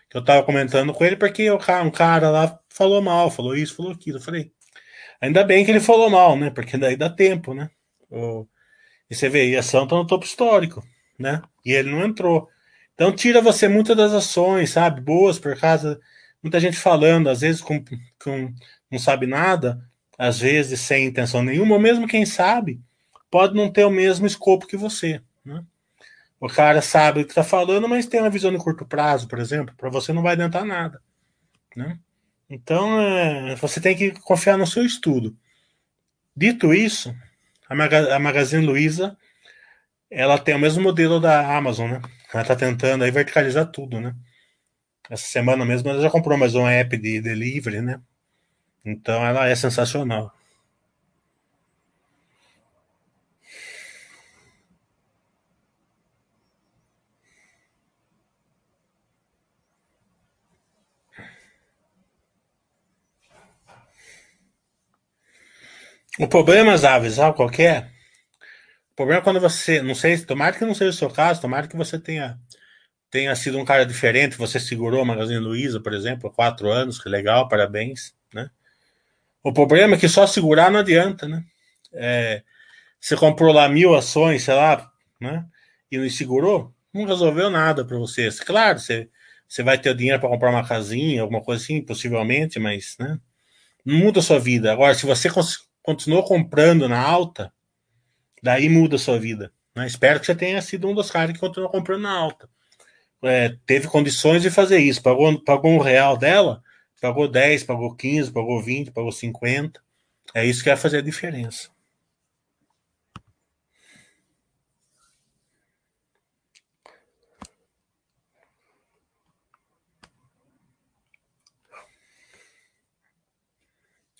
[0.08, 3.76] que eu tava comentando com ele, porque cara, um cara lá falou mal, falou isso,
[3.76, 4.16] falou aquilo.
[4.16, 4.50] Eu falei,
[5.20, 6.48] ainda bem que ele falou mal, né?
[6.50, 7.70] Porque daí dá tempo, né?
[8.10, 8.46] O,
[9.12, 10.82] e você vê, e a ação tá no topo histórico,
[11.18, 11.42] né?
[11.62, 12.48] E ele não entrou.
[12.94, 15.02] Então tira você muitas das ações, sabe?
[15.02, 16.00] Boas por causa.
[16.42, 17.84] Muita gente falando, às vezes com,
[18.18, 18.54] com
[18.90, 19.86] não sabe nada,
[20.16, 22.80] às vezes sem intenção nenhuma, ou mesmo quem sabe,
[23.30, 25.62] pode não ter o mesmo escopo que você, né?
[26.40, 29.38] O cara sabe o que está falando, mas tem uma visão de curto prazo, por
[29.38, 31.02] exemplo, para você não vai adiantar nada.
[31.76, 31.98] Né?
[32.48, 35.36] Então, é, você tem que confiar no seu estudo.
[36.34, 37.14] Dito isso,
[37.72, 39.16] a, a Magazine Luiza
[40.10, 42.02] ela tem o mesmo modelo da Amazon, né?
[42.32, 44.14] Ela está tentando aí verticalizar tudo, né?
[45.08, 48.00] Essa semana mesmo ela já comprou mais um app de delivery, né?
[48.84, 50.32] Então ela é sensacional.
[66.18, 67.90] O problema, Zaves, sabe qual é?
[68.92, 71.66] O problema é quando você, não sei, tomara que não seja o seu caso, tomara
[71.66, 72.38] que você tenha
[73.10, 76.98] tenha sido um cara diferente, você segurou a Magazine Luiza, por exemplo, há quatro anos,
[76.98, 78.50] que legal, parabéns, né?
[79.42, 81.44] O problema é que só segurar não adianta, né?
[81.92, 82.42] É,
[82.98, 84.90] você comprou lá mil ações, sei lá,
[85.20, 85.44] né?
[85.90, 88.30] E não segurou, não resolveu nada para você.
[88.46, 89.10] Claro, você,
[89.46, 93.18] você vai ter o dinheiro para comprar uma casinha, alguma coisa assim, possivelmente, mas, né?
[93.84, 94.72] Não muda a sua vida.
[94.72, 95.28] Agora, se você
[95.82, 97.52] continuou comprando na alta,
[98.42, 99.52] daí muda a sua vida.
[99.74, 99.86] Né?
[99.86, 102.48] Espero que você tenha sido um dos caras que continuou comprando na alta
[103.22, 105.02] é, teve condições de fazer isso.
[105.02, 106.62] Pagou, pagou um real dela,
[107.00, 109.80] pagou 10, pagou 15, pagou 20, pagou 50.
[110.34, 111.70] É isso que vai fazer a diferença.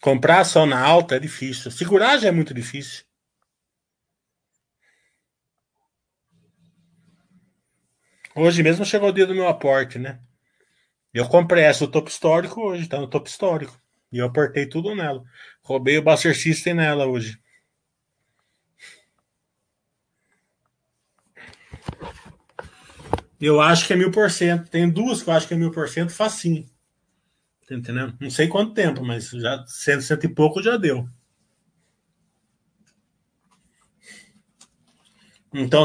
[0.02, 1.70] Comprar ação na alta é difícil.
[1.70, 3.04] Segurar já é muito difícil.
[8.34, 10.18] Hoje mesmo chegou o dia do meu aporte, né?
[11.14, 13.80] Eu comprei essa do topo histórico hoje, tá no topo histórico.
[14.10, 15.22] E eu aportei tudo nela.
[15.62, 17.40] Roubei o Buster System nela hoje.
[23.40, 24.68] Eu acho que é mil por cento.
[24.68, 26.68] Tem duas que eu acho que é mil por cento facinho.
[27.72, 28.14] Tá entendendo?
[28.20, 31.08] Não sei quanto tempo, mas já cento, cento e pouco já deu.
[35.54, 35.84] Então,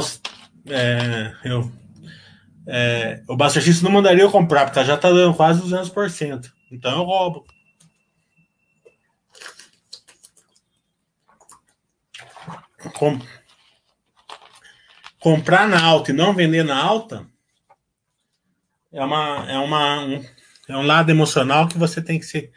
[0.70, 1.72] é, eu
[2.68, 6.52] é, o Buster System não mandaria eu comprar, porque já tá dando quase 200%.
[6.70, 7.46] Então eu roubo.
[12.96, 13.18] Com...
[15.20, 17.26] Comprar na alta e não vender na alta
[18.92, 20.26] é uma é uma um,
[20.68, 22.52] é um lado emocional que você tem que se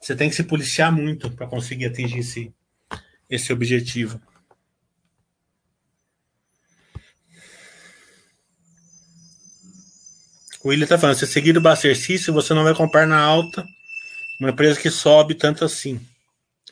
[0.00, 2.54] você tem que se policiar muito para conseguir atingir esse
[3.28, 4.20] esse objetivo.
[10.62, 13.62] O William está falando, se seguir o Bastercice, você não vai comprar na alta
[14.40, 16.00] uma empresa que sobe tanto assim.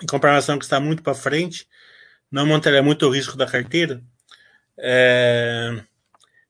[0.02, 1.68] Em comparação que está muito para frente,
[2.30, 4.02] não manterá muito o risco da carteira.
[4.78, 5.78] É...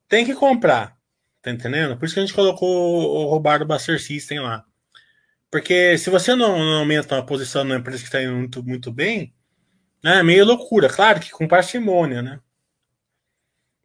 [0.08, 0.96] Tem que comprar,
[1.42, 1.96] tá entendendo?
[1.96, 4.64] Por isso que a gente colocou o roubar do Buster System lá.
[5.50, 8.92] Porque se você não, não aumenta uma posição numa empresa que está indo muito, muito
[8.92, 9.34] bem,
[10.02, 10.88] né, é meio loucura.
[10.88, 12.40] Claro que com parcimônia, né?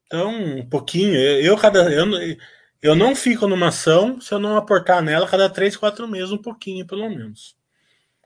[0.05, 1.16] Então, um pouquinho.
[1.16, 1.91] Eu, eu cada.
[1.91, 2.05] Eu,
[2.82, 6.38] eu não fico numa ação se eu não aportar nela cada 3, 4 meses, um
[6.38, 7.58] pouquinho, pelo menos.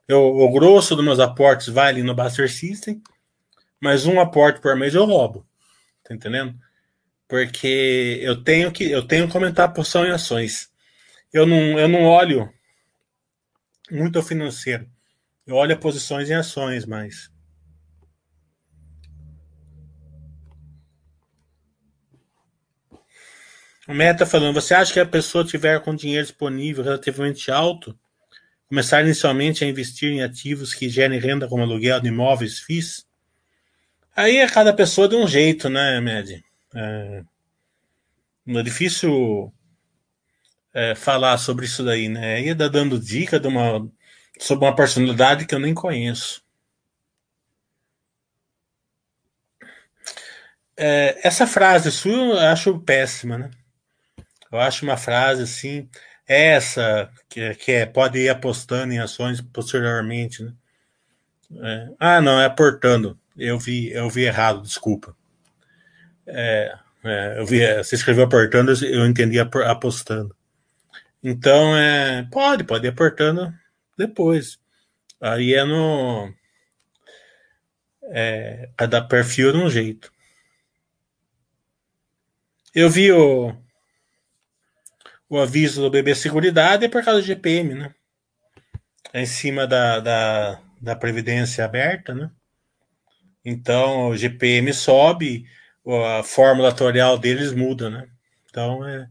[0.08, 3.02] Eu, o grosso dos meus aportes vai ali no Buster System,
[3.80, 5.48] mas um aporte por mês eu roubo.
[6.04, 6.56] Tá entendendo?
[7.32, 10.70] Porque eu tenho que eu tenho que comentar a posição em ações.
[11.32, 12.52] Eu não, eu não olho
[13.90, 14.86] muito o financeiro.
[15.48, 17.32] Eu olho posições em ações, mas
[23.88, 27.98] O Meta falando, você acha que a pessoa tiver com dinheiro disponível relativamente alto,
[28.68, 33.06] começar inicialmente a investir em ativos que gerem renda como aluguel de imóveis FIIs?
[34.14, 36.44] Aí é cada pessoa de um jeito, né, Med?
[36.76, 37.24] É,
[38.48, 39.54] é difícil
[40.74, 42.36] é, falar sobre isso daí, né?
[42.36, 43.90] Aí tá dando dica de uma,
[44.40, 46.44] sobre uma personalidade que eu nem conheço.
[50.78, 53.52] É, essa frase sua eu acho péssima, né?
[54.52, 55.90] Eu acho uma frase assim,
[56.28, 60.54] essa, que, que é, pode ir apostando em ações posteriormente, né?
[61.64, 63.20] É, ah, não, é aportando.
[63.38, 65.16] Eu vi, eu vi errado, desculpa.
[66.28, 70.36] É, é, eu vi, você escreveu aportando, eu entendi apostando.
[71.24, 72.96] Então, é, pode, pode ir
[73.98, 74.60] depois.
[75.20, 76.34] Aí é no.
[78.14, 80.12] É, cada perfil de um jeito.
[82.74, 83.56] Eu vi o,
[85.30, 87.94] o aviso do BB Seguridade é por causa do GPM, né?
[89.14, 92.32] É em cima da, da, da Previdência aberta, né?
[93.44, 95.46] Então o GPM sobe,
[95.86, 98.08] a fórmula atuarial deles muda, né?
[98.50, 99.08] Então é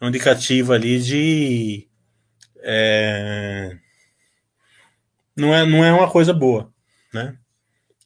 [0.00, 1.88] um indicativo ali de.
[2.58, 3.76] É,
[5.36, 6.72] não, é, não é uma coisa boa,
[7.12, 7.38] né?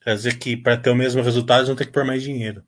[0.03, 2.64] Quer dizer que para ter o mesmo resultado eles vão ter que pôr mais dinheiro.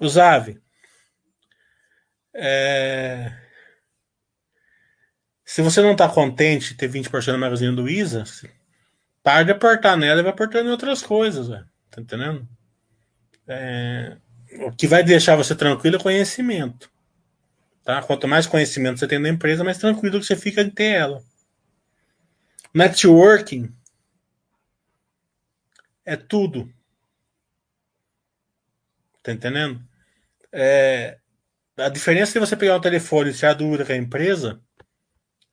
[0.00, 0.60] Usave.
[2.34, 3.32] É...
[5.44, 8.24] Se você não está contente de ter 20% da Magazine Luiza,
[9.28, 11.48] para de aportar nela e vai aportando em outras coisas,
[11.90, 12.48] tá entendendo?
[13.46, 14.16] É...
[14.60, 16.90] O que vai deixar você tranquilo é conhecimento.
[17.84, 18.02] Tá?
[18.02, 21.22] Quanto mais conhecimento você tem da empresa, mais tranquilo que você fica de ter ela.
[22.72, 23.70] Networking
[26.06, 26.72] é tudo
[29.22, 29.78] Tá entendendo?
[30.50, 31.18] É,
[31.76, 34.58] a diferença de você pegar o telefone e ser a dúvida com a empresa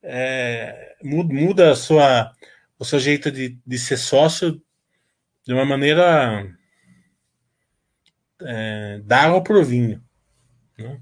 [0.02, 2.32] é, muda a sua,
[2.78, 4.62] o seu jeito de, de ser sócio
[5.46, 6.46] de uma maneira
[8.40, 10.02] é, da água pro vinho.
[10.78, 11.00] Né?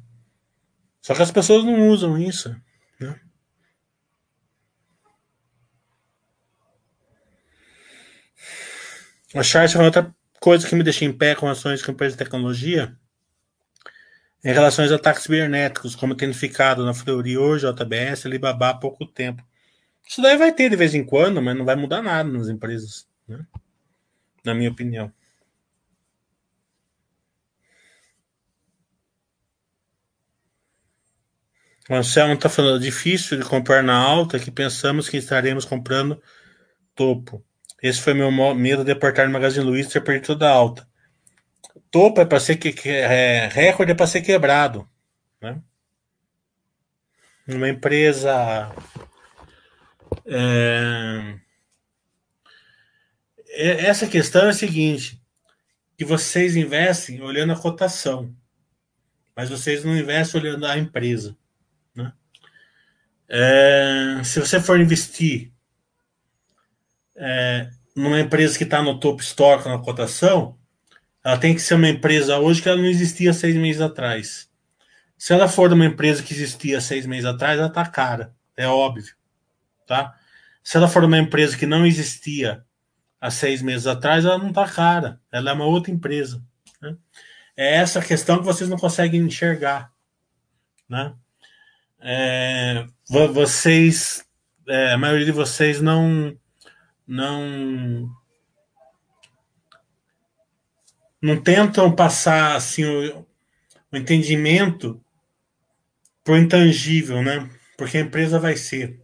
[1.00, 2.54] Só que as pessoas não usam isso.
[3.00, 3.20] Né?
[9.34, 12.96] A Charles outra coisa que me deixa em pé com ações com empresas de tecnologia
[14.44, 19.42] em relação aos ataques cibernéticos, como tem ficado na Fleury JBS, Alibaba há pouco tempo.
[20.06, 23.08] Isso daí vai ter de vez em quando, mas não vai mudar nada nas empresas,
[23.26, 23.44] né?
[24.44, 25.12] na minha opinião.
[31.88, 36.22] O Anselmo está falando difícil de comprar na alta, que pensamos que estaremos comprando
[36.94, 37.44] topo.
[37.82, 40.88] Esse foi meu medo de aportar no Magazine Luiza e ter perdido toda a alta
[41.94, 44.88] topo é para ser que, que é, recorde é para ser quebrado,
[45.40, 45.62] né?
[47.46, 48.68] Uma empresa
[50.26, 51.38] é,
[53.48, 55.20] é, essa questão é a seguinte:
[55.96, 58.34] que vocês investem olhando a cotação,
[59.36, 61.36] mas vocês não investem olhando a empresa.
[61.94, 62.12] Né?
[63.28, 65.52] É, se você for investir
[67.16, 70.58] é, numa empresa que está no topo histórico na cotação,
[71.24, 74.50] ela tem que ser uma empresa hoje que ela não existia seis meses atrás.
[75.16, 79.14] Se ela for uma empresa que existia seis meses atrás, ela está cara, é óbvio,
[79.86, 80.14] tá?
[80.62, 82.64] Se ela for uma empresa que não existia
[83.20, 86.42] há seis meses atrás, ela não está cara, ela é uma outra empresa.
[86.80, 86.96] Né?
[87.56, 89.92] É essa questão que vocês não conseguem enxergar,
[90.88, 91.14] né?
[92.00, 94.24] É, vocês,
[94.68, 96.36] é, a maioria de vocês não
[97.06, 98.10] não
[101.20, 103.26] não tentam passar assim o,
[103.90, 105.02] o entendimento
[106.22, 107.48] para o intangível, né?
[107.78, 109.00] Porque a empresa vai ser.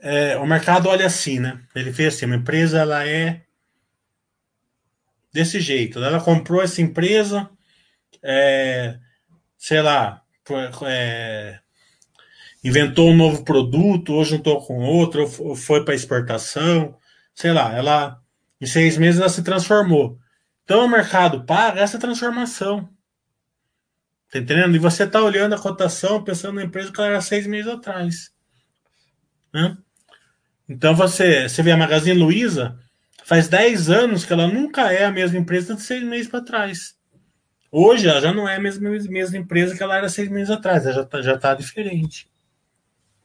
[0.00, 1.60] É, o mercado olha assim, né?
[1.74, 3.42] Ele vê assim, uma empresa ela é
[5.32, 5.98] desse jeito.
[6.02, 7.50] Ela comprou essa empresa,
[8.22, 8.98] é,
[9.56, 10.22] sei lá,
[10.86, 11.58] é,
[12.62, 16.96] inventou um novo produto, ou juntou com outro, ou foi para exportação,
[17.34, 18.20] sei lá, ela
[18.60, 20.18] em seis meses ela se transformou.
[20.64, 22.88] Então o mercado paga essa transformação.
[24.30, 24.76] Tá entendendo?
[24.76, 28.30] E você tá olhando a cotação pensando na empresa que ela era seis meses atrás.
[29.52, 29.76] Né?
[30.68, 32.78] Então você, você vê a Magazine Luiza,
[33.24, 36.96] faz 10 anos que ela nunca é a mesma empresa de seis meses para trás.
[37.70, 40.84] Hoje ela já não é a mesma, mesma empresa que ela era seis meses atrás,
[40.84, 42.30] ela já está já tá diferente.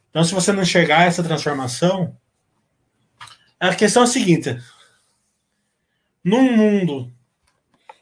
[0.10, 2.16] Então, se você não enxergar essa transformação,
[3.60, 4.58] a questão é a seguinte:
[6.24, 7.12] num mundo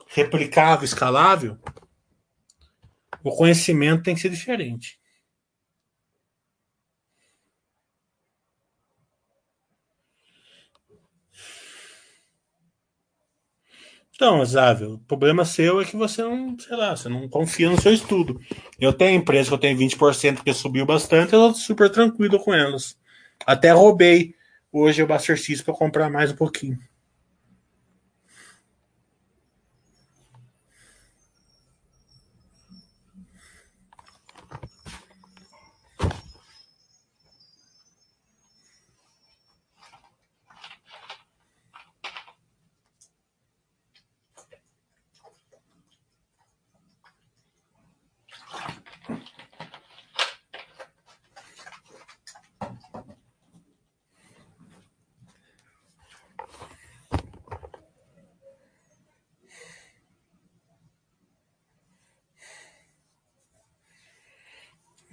[0.07, 1.57] replicável, escalável,
[3.23, 4.99] o conhecimento tem que ser diferente.
[14.21, 17.81] Então, Závio, o problema seu é que você não, sei lá, você não confia no
[17.81, 18.39] seu estudo.
[18.79, 22.53] Eu tenho empresa que eu tenho 20% que subiu bastante, eu tô super tranquilo com
[22.53, 22.95] elas.
[23.47, 24.35] Até roubei
[24.71, 26.77] hoje o Buster X para comprar mais um pouquinho.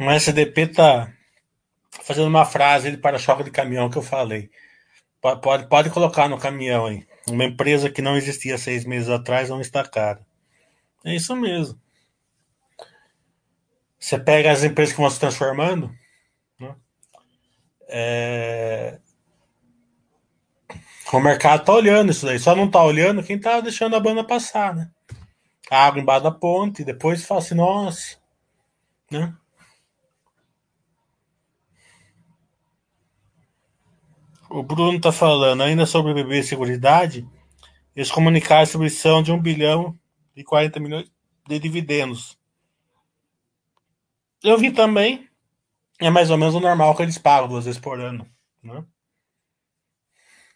[0.09, 1.13] O SDP tá
[2.03, 4.51] fazendo uma frase de para-choque de caminhão que eu falei.
[5.21, 7.07] Pode, pode colocar no caminhão aí.
[7.29, 10.27] Uma empresa que não existia seis meses atrás não está cara.
[11.05, 11.79] É isso mesmo.
[14.01, 15.95] Você pega as empresas que vão se transformando.
[16.59, 16.75] Né?
[17.87, 18.99] É...
[21.13, 22.39] O mercado tá olhando isso daí.
[22.39, 24.91] Só não tá olhando quem tá deixando a banda passar, né?
[25.71, 26.83] A água embaixo da ponte.
[26.83, 28.17] Depois fala assim, nossa.
[29.11, 29.37] Né?
[34.51, 37.27] O Bruno está falando ainda sobre BB Seguridade.
[37.95, 39.99] Eles comunicaram a distribuição de 1 bilhão
[40.35, 41.13] e 40 milhões
[41.47, 42.39] de dividendos.
[44.43, 45.29] Eu vi também.
[46.01, 48.27] É mais ou menos o normal que eles pagam duas vezes por ano.
[48.63, 48.85] Né?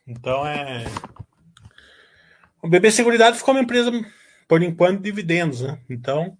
[0.06, 0.84] Então é.
[2.62, 3.90] O BB Seguridade ficou uma empresa
[4.46, 5.80] por enquanto, dividendos, né?
[5.90, 6.36] Então,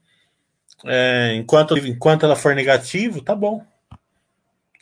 [0.85, 3.67] é, enquanto, enquanto ela for negativo, tá bom.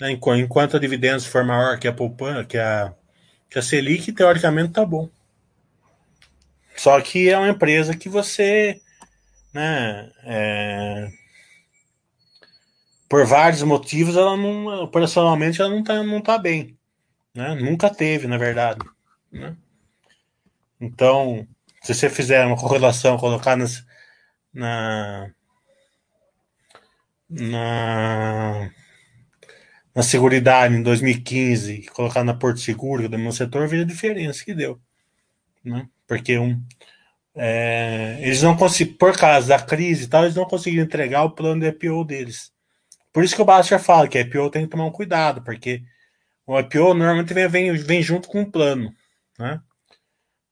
[0.00, 0.12] Né?
[0.12, 2.94] Enquanto a dividendos for maior que a poupança, que a,
[3.50, 5.08] que a Selic, teoricamente tá bom.
[6.76, 8.80] Só que é uma empresa que você,
[9.52, 11.10] né, é,
[13.08, 16.78] por vários motivos, ela não, operacionalmente, ela não tá, não tá bem.
[17.34, 17.54] Né?
[17.56, 18.80] Nunca teve, na verdade.
[19.30, 19.54] Né?
[20.80, 21.46] Então,
[21.82, 23.84] se você fizer uma correlação, colocar nas,
[24.54, 25.30] na,
[27.28, 28.70] na,
[30.00, 34.54] na Seguridade em 2015 colocar na Porto Seguro, do meu setor, veja a diferença que
[34.54, 34.80] deu.
[35.62, 35.86] Né?
[36.06, 36.58] Porque um,
[37.34, 41.32] é, eles não conseguiram, por causa da crise e tal, eles não conseguiram entregar o
[41.32, 42.50] plano de IPO deles.
[43.12, 45.82] Por isso que o Baster fala que a IPO tem que tomar um cuidado, porque
[46.46, 48.94] o IPO normalmente vem, vem, junto com o plano.
[49.38, 49.60] Né?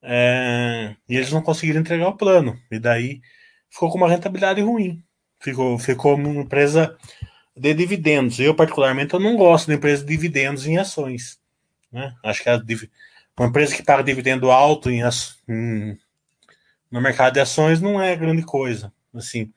[0.03, 2.55] É, e eles não conseguiram entregar o plano.
[2.71, 3.23] E daí
[3.71, 5.03] ficou com uma rentabilidade ruim.
[5.41, 6.99] Ficou, ficou uma empresa
[7.59, 8.39] de dividendos.
[8.39, 11.39] Eu, particularmente, eu não gosto de empresa de dividendos em ações.
[11.93, 12.15] Né?
[12.23, 12.61] Acho que a,
[13.39, 15.01] uma empresa que paga dividendo alto em,
[15.49, 15.99] em,
[16.91, 18.93] no mercado de ações não é grande coisa.
[19.15, 19.53] Assim,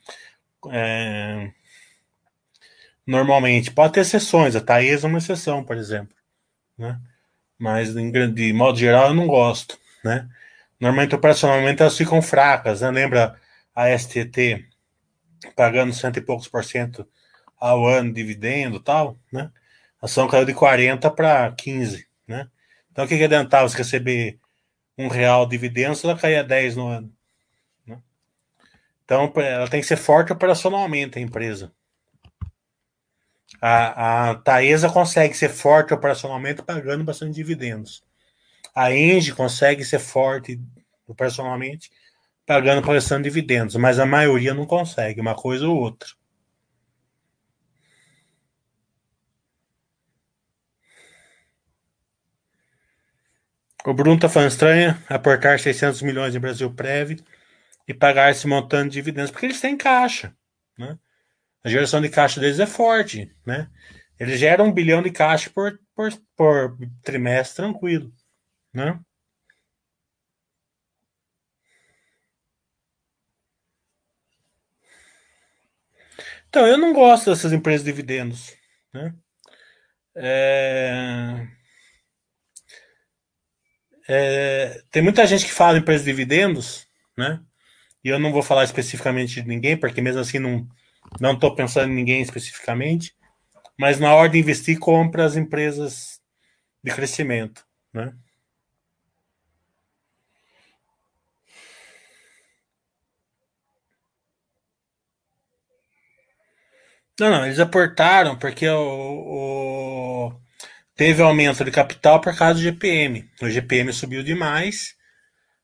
[0.69, 1.51] é,
[3.05, 4.55] normalmente, pode ter exceções.
[4.55, 6.15] A Taesa é uma exceção, por exemplo.
[6.77, 6.99] Né?
[7.57, 9.77] Mas, de modo geral, eu não gosto.
[10.03, 10.27] Né?
[10.79, 12.81] Normalmente, operacionalmente, elas ficam fracas.
[12.81, 12.91] Né?
[12.91, 13.39] Lembra
[13.75, 14.67] a STT
[15.55, 17.07] pagando cento e poucos por cento
[17.62, 19.51] ao ano de dividendo tal, né?
[20.01, 22.49] A ação caiu de 40 para 15, né?
[22.91, 24.39] Então, o que, adiantava você receber
[24.97, 27.14] um real de dividendo se ela caía 10 no ano?
[27.86, 28.01] Né?
[29.05, 31.72] Então, ela tem que ser forte operacionalmente, a empresa.
[33.62, 38.03] A, a Taesa consegue ser forte operacionalmente pagando bastante dividendos.
[38.74, 40.59] A Engie consegue ser forte
[41.07, 41.91] operacionalmente
[42.45, 46.09] pagando prestando dividendos, mas a maioria não consegue, uma coisa ou outra.
[53.86, 57.19] O Bruno está falando estranho aportar 600 milhões em Brasil Prev
[57.88, 60.36] e pagar esse montante de dividendos, porque eles têm caixa.
[60.77, 60.97] Né?
[61.63, 63.36] A geração de caixa deles é forte.
[63.45, 63.69] Né?
[64.19, 68.13] Eles geram um bilhão de caixa por, por, por trimestre tranquilo.
[68.71, 68.99] Né?
[76.49, 78.53] Então, eu não gosto dessas empresas de dividendos.
[78.93, 79.15] Né?
[80.15, 81.61] É...
[84.12, 84.82] É...
[84.91, 86.88] Tem muita gente que fala em empresas de dividendos,
[87.18, 87.41] né?
[88.03, 90.68] E eu não vou falar especificamente de ninguém, porque mesmo assim não
[91.20, 93.16] não estou pensando em ninguém especificamente.
[93.78, 96.22] Mas na hora de investir, compra as empresas
[96.84, 98.14] de crescimento, né?
[107.20, 110.41] Não, não, eles aportaram porque o, o,
[111.01, 113.27] teve aumento de capital por causa do GPM.
[113.41, 114.95] O GPM subiu demais.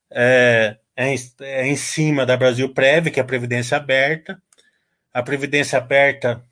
[0.10, 4.42] É, é, em, é em cima da Brasil Prev, que é a Previdência Aberta.
[5.14, 6.44] A Previdência Aberta,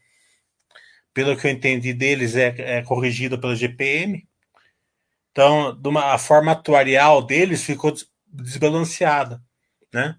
[1.16, 4.24] pelo que eu entendi deles, é, é corrigida pelo GPM.
[5.32, 7.92] Então, uma, a forma atuarial deles ficou
[8.28, 9.42] desbalanceada,
[9.92, 10.16] né?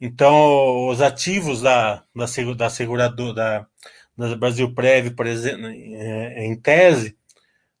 [0.00, 7.16] Então, os ativos da, da, da seguradora, da, da Brasil Prev, por exemplo, em tese,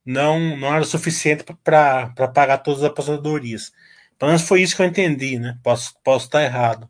[0.06, 3.72] não, não era suficiente para pagar todas as aposentadorias.
[4.16, 5.58] Pelo menos foi isso que eu entendi, né?
[5.62, 6.88] Posso, posso estar errado.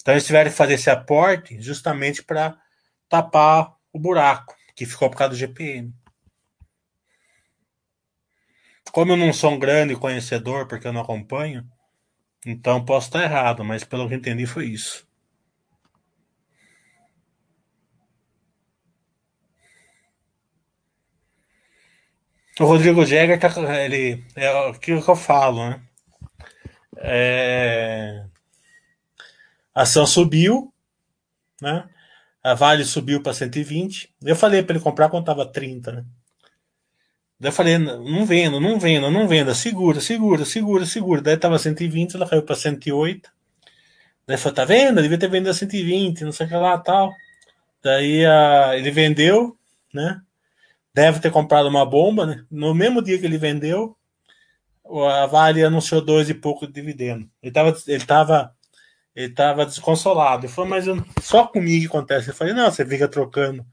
[0.00, 2.56] Então eles tiveram que fazer esse aporte justamente para
[3.08, 5.92] tapar o buraco que ficou por causa do GPM.
[8.92, 11.66] Como eu não sou um grande conhecedor, porque eu não acompanho,
[12.46, 15.04] então posso estar errado, mas pelo que entendi foi isso.
[22.60, 23.50] O Rodrigo Jäger tá,
[23.84, 25.80] ele é aquilo que eu falo, né?
[26.98, 28.24] É,
[29.74, 30.72] a ação subiu,
[31.60, 31.88] né?
[32.42, 34.14] A Vale subiu para 120.
[34.22, 36.04] Eu falei para ele comprar quando tava 30, né?
[37.40, 41.20] Daí eu falei, não vendo, não vendo, não venda, segura, segura, segura, segura.
[41.20, 43.30] Daí tava 120, ela caiu para 108.
[44.26, 45.02] Daí falou, tá vendo?
[45.02, 47.12] Devia ter vendido a 120, não sei o que lá, tal.
[47.82, 49.58] Daí a, ele vendeu,
[49.92, 50.20] né?
[50.94, 52.44] Deve ter comprado uma bomba, né?
[52.50, 53.96] No mesmo dia que ele vendeu,
[55.10, 57.28] a Vale anunciou dois e pouco de dividendo.
[57.42, 58.54] Ele estava ele tava,
[59.14, 60.46] ele tava desconsolado.
[60.46, 62.28] Ele falou, mas eu, só comigo que acontece.
[62.28, 63.66] Eu falei, não, você fica trocando,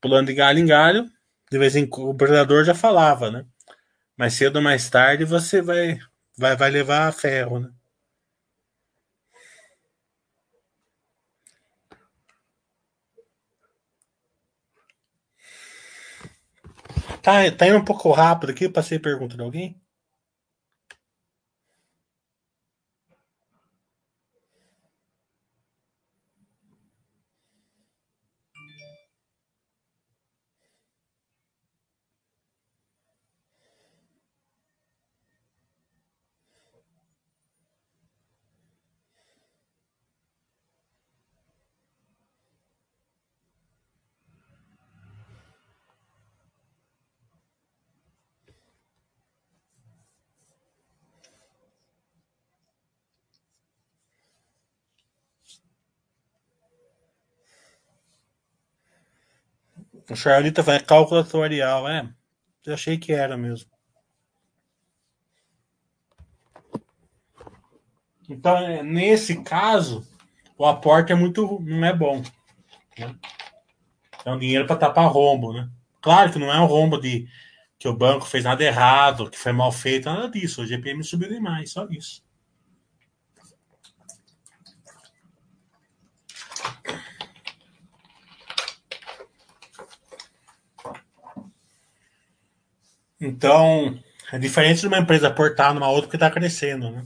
[0.00, 1.10] pulando de galho em galho.
[1.50, 3.44] De vez em quando o predador já falava, né?
[4.16, 5.98] Mais cedo ou mais tarde você vai,
[6.38, 7.70] vai, vai levar ferro, né?
[17.22, 19.80] Tá, tá indo um pouco rápido aqui, passei pergunta de alguém.
[60.12, 62.06] O Charlita vai cálculo atuarial, é.
[62.66, 63.70] Eu achei que era mesmo.
[68.28, 70.06] Então, é, nesse caso,
[70.58, 72.22] o aporte é muito, não é bom.
[72.98, 73.16] Né?
[74.22, 75.70] É um dinheiro para tapar rombo, né?
[76.02, 77.26] Claro que não é um rombo de
[77.78, 80.60] que o banco fez nada errado, que foi mal feito, nada disso.
[80.60, 82.22] O GPM subiu demais, só isso.
[93.22, 94.02] Então,
[94.32, 97.04] é diferente de uma empresa aportar numa outra que está crescendo, né?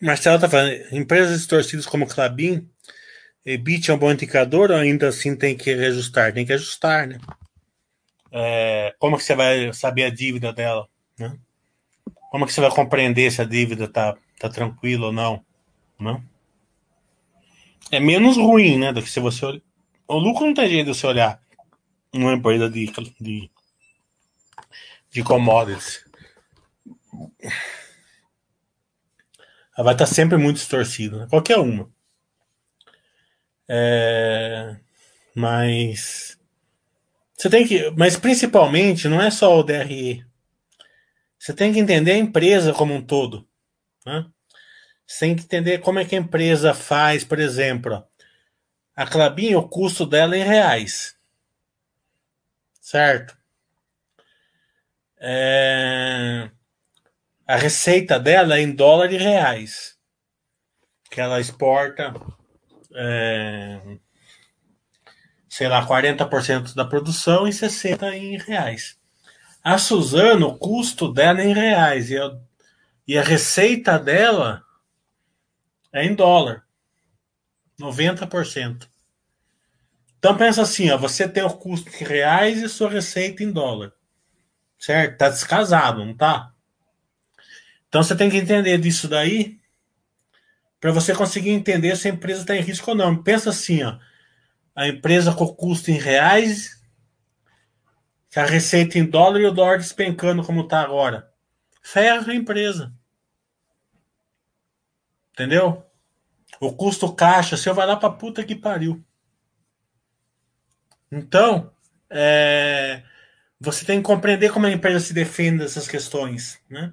[0.00, 2.66] Marcelo está falando, empresas distorcidas como Clabin,
[3.44, 6.32] EBIT é um bom indicador ou ainda assim tem que reajustar?
[6.32, 7.18] Tem que ajustar, né?
[8.32, 11.38] É, como que você vai saber a dívida dela, né?
[12.30, 15.44] Como que você vai compreender se a dívida tá, tá tranquila ou não?
[15.98, 16.22] não?
[17.90, 18.92] É menos ruim, né?
[18.92, 19.60] Do que se você
[20.06, 21.42] O lucro não tem jeito de você olhar
[22.12, 22.86] uma empresa de,
[23.20, 23.50] de,
[25.10, 26.04] de commodities.
[29.76, 31.26] Ela vai estar sempre muito distorcida, né?
[31.28, 31.90] qualquer uma.
[33.68, 34.76] É...
[35.34, 36.38] Mas
[37.36, 40.29] você tem que, mas principalmente não é só o DRE.
[41.40, 43.48] Você tem que entender a empresa como um todo.
[44.04, 44.26] Né?
[45.06, 48.06] Você tem que entender como é que a empresa faz, por exemplo,
[48.94, 51.16] a Clabin, o custo dela é em reais.
[52.78, 53.34] Certo?
[55.18, 56.50] É...
[57.46, 59.98] A receita dela é em dólar e reais.
[61.10, 62.12] Que ela exporta,
[62.94, 63.80] é...
[65.48, 68.99] sei lá, 40% da produção e 60% em reais.
[69.62, 72.36] A Suzano, o custo dela é em reais e a,
[73.06, 74.64] e a receita dela
[75.92, 76.64] é em dólar.
[77.78, 78.88] 90%.
[80.18, 83.92] Então pensa assim, ó, você tem o custo em reais e sua receita em dólar.
[84.78, 85.18] Certo?
[85.18, 86.52] Tá descasado, não tá?
[87.88, 89.58] Então você tem que entender disso daí
[90.80, 93.22] para você conseguir entender se a empresa está em risco ou não.
[93.22, 93.98] Pensa assim, ó,
[94.74, 96.79] a empresa com custo em reais
[98.38, 101.32] a receita em dólar e o dólar despencando como está agora.
[101.82, 102.92] Ferra a empresa.
[105.32, 105.84] Entendeu?
[106.60, 109.04] O custo caixa, você vai lá para puta que pariu.
[111.10, 111.72] Então,
[112.08, 113.02] é,
[113.58, 116.60] você tem que compreender como a empresa se defende dessas questões.
[116.68, 116.92] Né?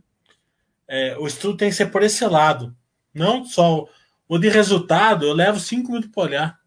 [0.87, 2.75] É, o estudo tem que ser por esse lado.
[3.13, 3.87] Não só
[4.27, 6.59] o de resultado, eu levo cinco minutos para olhar.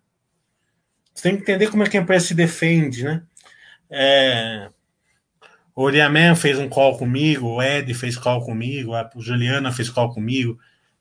[1.12, 3.22] Você tem que entender como é que a empresa se defende, né?
[3.90, 4.68] É,
[5.74, 10.12] o Oriaman fez um call comigo, o Ed fez call comigo, a Juliana fez call
[10.12, 10.58] comigo,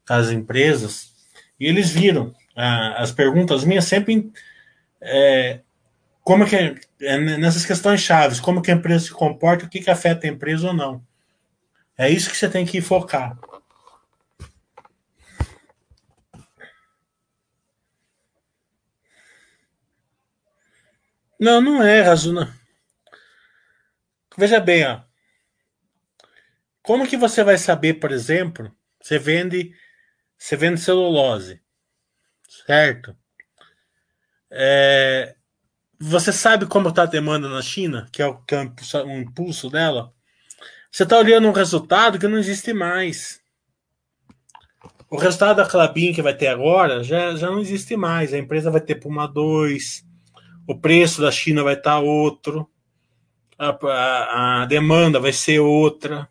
[0.07, 1.13] com as empresas,
[1.59, 4.31] e eles viram ah, as perguntas minhas sempre
[5.01, 5.59] é,
[6.23, 6.55] como que
[7.01, 10.29] é, nessas questões chaves, como que a empresa se comporta, o que, que afeta a
[10.29, 11.03] empresa ou não.
[11.97, 13.37] É isso que você tem que focar.
[21.39, 22.58] Não, não é, Razuna.
[24.39, 25.01] Veja bem, ó.
[26.81, 29.73] Como que você vai saber, por exemplo, você vende,
[30.37, 31.61] você vende celulose,
[32.65, 33.13] certo?
[34.49, 35.35] É,
[35.99, 38.61] você sabe como está a demanda na China, que é o, que é
[39.03, 40.13] o impulso dela?
[40.89, 43.41] Você está olhando um resultado que não existe mais.
[45.09, 48.33] O resultado da Clabin que vai ter agora já, já não existe mais.
[48.33, 50.05] A empresa vai ter Puma 2,
[50.65, 52.65] o preço da China vai estar tá outro
[53.59, 56.29] a, a, a demanda vai ser outra.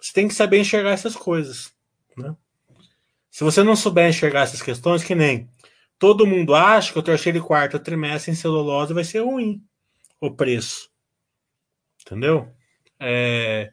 [0.00, 1.72] Você tem que saber enxergar essas coisas.
[2.16, 2.34] Né?
[3.30, 5.48] Se você não souber enxergar essas questões, que nem
[5.98, 9.62] todo mundo acha que o terceiro e quarto trimestre em celulose vai ser ruim
[10.20, 10.90] o preço.
[12.02, 12.52] Entendeu?
[13.00, 13.70] É,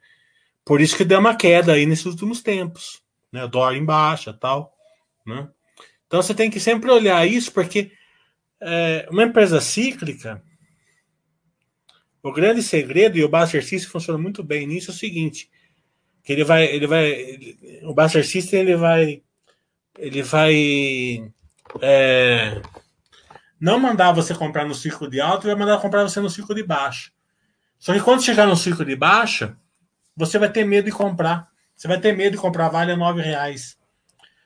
[0.63, 3.01] Por isso que deu uma queda aí nesses últimos tempos,
[3.31, 3.47] né?
[3.47, 4.73] Dólar em baixa, tal,
[5.25, 5.49] né?
[6.05, 7.91] Então você tem que sempre olhar isso, porque
[8.61, 10.43] é, uma empresa cíclica,
[12.23, 15.49] o grande segredo e o Buster System funciona muito bem nisso é o seguinte,
[16.23, 19.23] que ele vai, ele vai, ele, o Buster System ele vai,
[19.97, 21.31] ele vai
[21.81, 22.61] é,
[23.59, 26.55] não mandar você comprar no ciclo de alta, ele vai mandar comprar você no ciclo
[26.55, 27.11] de baixa.
[27.79, 29.57] Só que quando chegar no ciclo de baixa,
[30.15, 31.47] você vai ter medo de comprar.
[31.75, 33.75] Você vai ter medo de comprar vale a nove reais.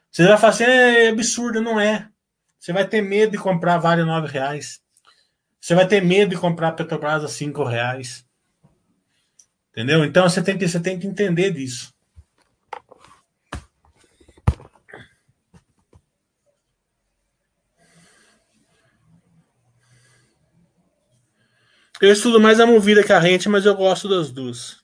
[0.10, 2.08] Você vai falar assim, é absurdo, não é.
[2.58, 4.82] Você vai ter medo de comprar vale a nove reais.
[5.66, 8.24] Você vai ter medo de comprar Petrobras a cinco reais.
[9.72, 10.06] Entendeu?
[10.06, 11.92] Então você tem que, você tem que entender disso.
[22.00, 24.84] Eu estudo mais a movida que a rente, mas eu gosto das duas.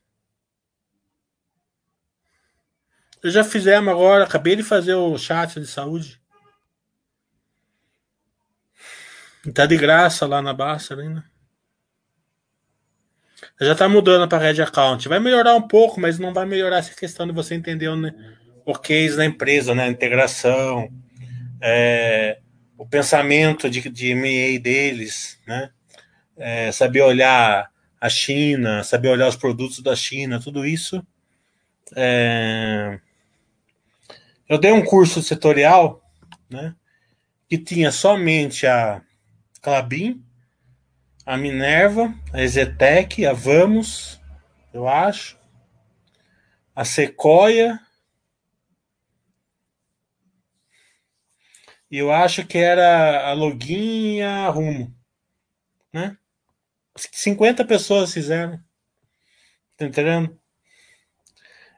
[3.22, 6.20] Eu já fizemos agora, acabei de fazer o chat de saúde.
[9.54, 11.24] Tá de graça lá na Basta ainda.
[13.60, 15.08] Já tá mudando para Red Account.
[15.08, 18.14] Vai melhorar um pouco, mas não vai melhorar essa questão de você entender né,
[18.66, 19.86] o case da empresa, né?
[19.86, 20.90] A integração,
[21.60, 22.40] é,
[22.78, 25.72] o pensamento de, de M&A deles, né?
[26.38, 31.06] É, saber olhar a China, saber olhar os produtos da China, tudo isso
[31.96, 33.00] é,
[34.48, 36.02] eu dei um curso setorial,
[36.50, 36.76] né,
[37.50, 39.02] que tinha somente a
[39.62, 40.26] Clabin,
[41.26, 44.20] a Minerva, a Ezetec, a Vamos,
[44.74, 45.38] eu acho,
[46.76, 47.80] a Sequoia,
[51.90, 54.96] e eu acho que era a Login e a Rumo,
[55.94, 56.18] né?
[56.98, 58.62] 50 pessoas fizeram.
[59.78, 60.40] Tá entendendo?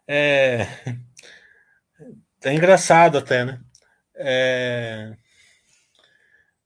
[0.08, 0.68] É...
[2.46, 3.62] É engraçado até, né?
[4.16, 5.16] É...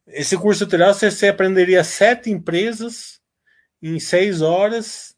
[0.07, 3.21] Esse curso tutorial você, aprenderia sete empresas
[3.81, 5.15] em seis horas.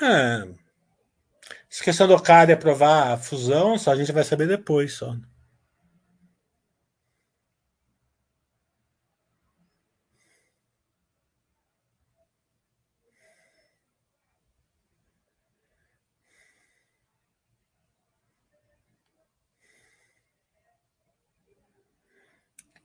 [0.00, 0.48] É.
[1.68, 2.14] Se questão do
[2.50, 5.16] é aprovar a fusão, só a gente vai saber depois só.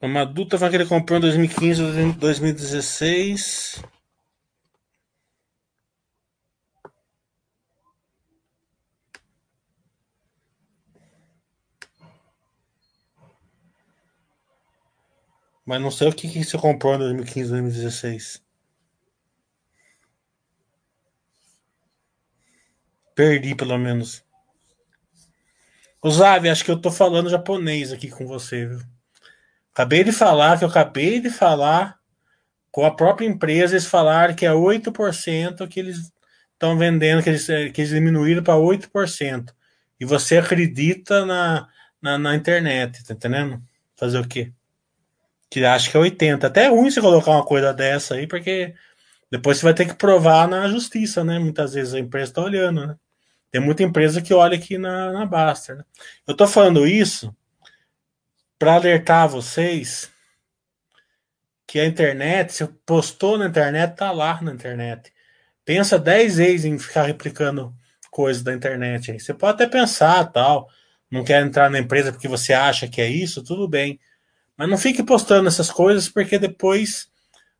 [0.01, 3.83] A Madu tava que ele comprou em 2015 ou 2016.
[15.65, 18.41] Mas não sei o que, que você comprou em 2015, 2016.
[23.13, 24.23] Perdi, pelo menos.
[26.09, 28.98] Zavi, acho que eu tô falando japonês aqui com você, viu?
[29.79, 31.97] Acabei de falar que eu acabei de falar
[32.69, 36.11] com a própria empresa, eles falaram que é 8% que eles
[36.51, 39.53] estão vendendo, que eles, que eles diminuíram para 8%.
[39.97, 41.65] E você acredita na,
[42.01, 43.63] na, na, internet, tá entendendo?
[43.95, 44.51] Fazer o quê?
[45.49, 46.45] Que acha que é 80.
[46.45, 48.75] Até é ruim você colocar uma coisa dessa aí, porque
[49.31, 51.39] depois você vai ter que provar na justiça, né?
[51.39, 52.97] Muitas vezes a empresa está olhando, né?
[53.49, 55.77] Tem muita empresa que olha aqui na, na Baster.
[55.77, 55.85] Né?
[56.27, 57.33] Eu tô falando isso
[58.59, 60.11] para alertar vocês
[61.65, 65.13] que a internet, se postou na internet, tá lá na internet.
[65.63, 67.73] Pensa 10 vezes em ficar replicando
[68.11, 69.17] coisas da internet.
[69.19, 70.67] Você pode até pensar, tal,
[71.09, 73.99] não quer entrar na empresa porque você acha que é isso, tudo bem.
[74.57, 77.09] Mas não fique postando essas coisas porque depois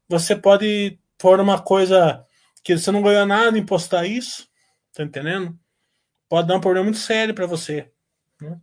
[0.07, 2.25] você pode pôr uma coisa
[2.63, 4.49] que você não ganhou nada em postar isso,
[4.93, 5.57] tá entendendo?
[6.27, 7.89] Pode dar um problema muito sério para você.
[8.41, 8.59] Né?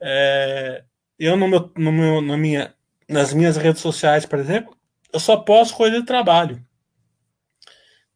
[0.00, 0.84] É,
[1.24, 2.74] eu no meu, no meu, na minha,
[3.08, 4.76] nas minhas redes sociais, por exemplo,
[5.12, 6.64] eu só posto coisa de trabalho.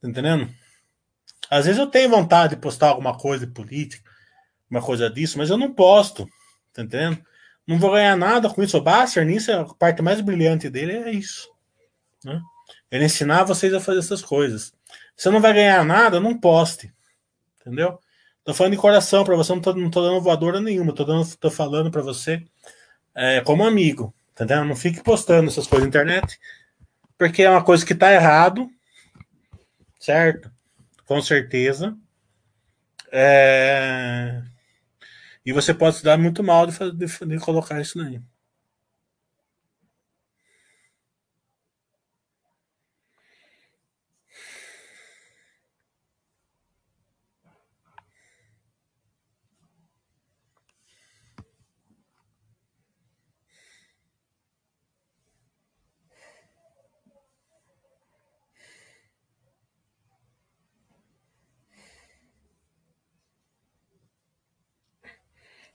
[0.01, 0.49] Tá entendendo?
[1.49, 4.11] Às vezes eu tenho vontade de postar alguma coisa de política,
[4.69, 6.27] uma coisa disso, mas eu não posto.
[6.73, 7.25] Tá entendendo?
[7.67, 8.77] Não vou ganhar nada com isso.
[8.77, 11.49] O Basser, nisso, a parte mais brilhante dele é isso.
[12.25, 12.41] Né?
[12.91, 14.73] Ele ensinar vocês a fazer essas coisas.
[15.17, 16.93] Você não vai ganhar nada, não poste.
[17.61, 17.99] Entendeu?
[18.45, 20.93] Tô falando de coração para você, não tô, não tô dando voadora nenhuma.
[20.93, 22.45] Tô, dando, tô falando para você
[23.17, 24.64] é, como amigo, entendeu?
[24.64, 26.39] Não fique postando essas coisas na internet,
[27.17, 28.71] porque é uma coisa que tá errado,
[29.99, 30.51] certo?
[31.07, 31.97] Com certeza.
[33.11, 34.43] É...
[35.45, 38.21] E você pode se dar muito mal de, de, de colocar isso aí.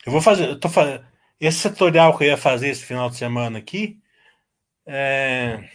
[0.06, 1.06] Eu vou fazer, eu tô fazendo
[1.40, 4.00] esse setorial que eu ia fazer esse final de semana aqui.
[4.86, 5.70] É,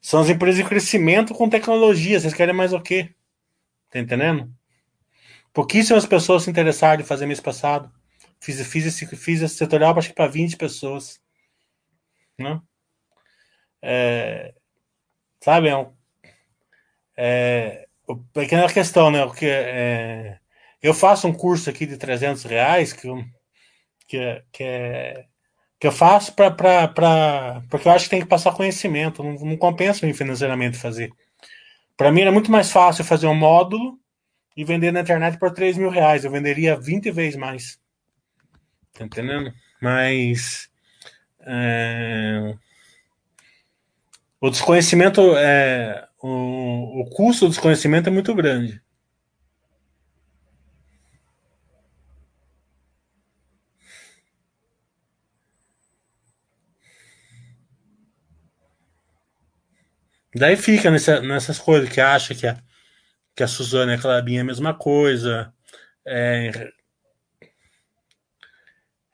[0.00, 2.18] são as empresas de crescimento com tecnologia.
[2.18, 3.14] Vocês querem mais o quê?
[3.90, 4.52] Tá entendendo?
[5.52, 7.92] Pouquíssimas pessoas se interessaram em fazer mês passado.
[8.40, 11.20] Fiz, fiz, esse, fiz esse setorial acho que para 20 pessoas.
[12.38, 12.60] Né?
[13.80, 14.54] É,
[15.40, 15.68] sabe?
[15.68, 15.92] É, um,
[17.16, 17.86] é,
[18.32, 19.24] pequena questão, né?
[19.26, 20.38] Porque, é,
[20.82, 23.08] eu faço um curso aqui de 300 reais que,
[24.08, 25.26] que, que, é,
[25.78, 27.62] que eu faço para.
[27.70, 29.22] Porque eu acho que tem que passar conhecimento.
[29.22, 31.12] Não, não compensa me financeiramente fazer.
[31.96, 33.96] Para mim era muito mais fácil fazer um módulo
[34.56, 36.24] e vender na internet por 3 mil reais.
[36.24, 37.78] Eu venderia 20 vezes mais.
[38.92, 39.52] Tá entendendo?
[39.80, 40.68] Mas.
[41.44, 42.54] É,
[44.40, 46.08] o desconhecimento é.
[46.20, 48.80] O, o custo do desconhecimento é muito grande.
[60.34, 62.56] Daí fica nessa, nessas coisas que acha que a,
[63.34, 65.52] que a Suzana e a Clabinha é a mesma coisa.
[66.06, 66.72] É,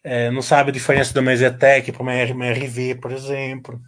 [0.03, 3.81] é, não sabe a diferença de uma Exetec para uma, uma RV, por exemplo.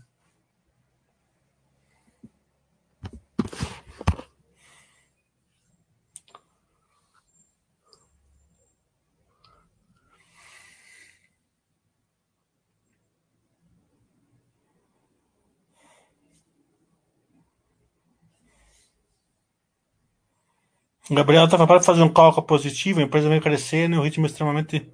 [21.11, 24.27] O Gabriel estava para fazer um cálculo positivo, a empresa vem crescendo em um ritmo
[24.27, 24.89] extremamente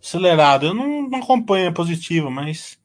[0.00, 0.66] acelerado.
[0.66, 2.78] Eu não, não acompanho a positiva, mas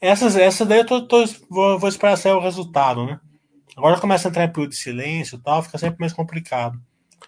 [0.00, 3.20] essas, essa daí eu tô, tô, vou, vou esperar sair o resultado, né?
[3.76, 6.80] Agora começa a entrar em período de silêncio e tal, fica sempre mais complicado.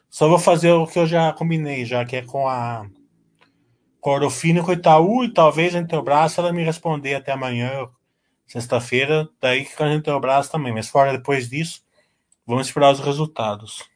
[0.09, 2.86] Só vou fazer o que eu já combinei, já que é com a
[4.01, 7.89] com com o Itaú, e talvez a Intelbras ela me responder até amanhã,
[8.47, 10.73] sexta-feira, daí com a Intelbras também.
[10.73, 11.82] Mas fora depois disso,
[12.47, 13.86] vamos esperar os resultados.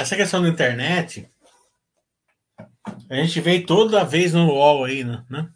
[0.00, 1.28] Essa questão da internet,
[3.10, 5.48] a gente vê toda vez no UOL aí, né?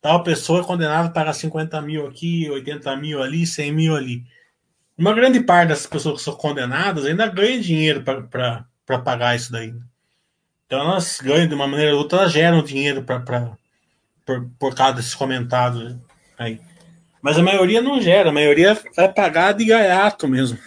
[0.00, 4.24] Tal pessoa é condenada a pagar 50 mil aqui, 80 mil ali, 100 mil ali.
[4.96, 9.74] Uma grande parte das pessoas que são condenadas ainda ganha dinheiro para pagar isso daí.
[10.66, 13.52] Então elas ganham de uma maneira ou outra, elas geram dinheiro pra, pra,
[14.24, 15.96] por, por causa desses comentários
[16.38, 16.58] aí.
[17.20, 20.58] Mas a maioria não gera, a maioria vai pagar de gaiato mesmo.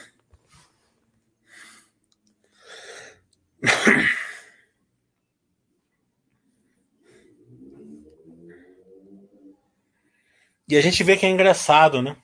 [10.67, 12.15] E a gente vê que é engraçado, né?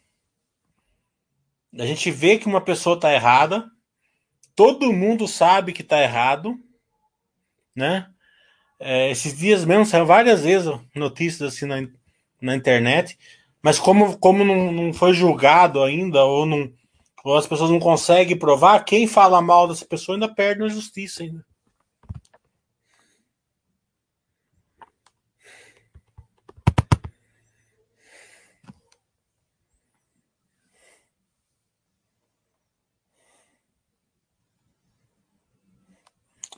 [1.78, 3.70] A gente vê que uma pessoa tá errada,
[4.56, 6.58] todo mundo sabe que tá errado,
[7.76, 8.10] né?
[8.80, 11.88] É, esses dias mesmo saiu várias vezes notícias assim na,
[12.42, 13.20] na internet,
[13.62, 16.74] mas como, como não, não foi julgado ainda, ou, não,
[17.26, 21.46] as pessoas não conseguem provar, quem fala mal dessa pessoa ainda perde na justiça ainda.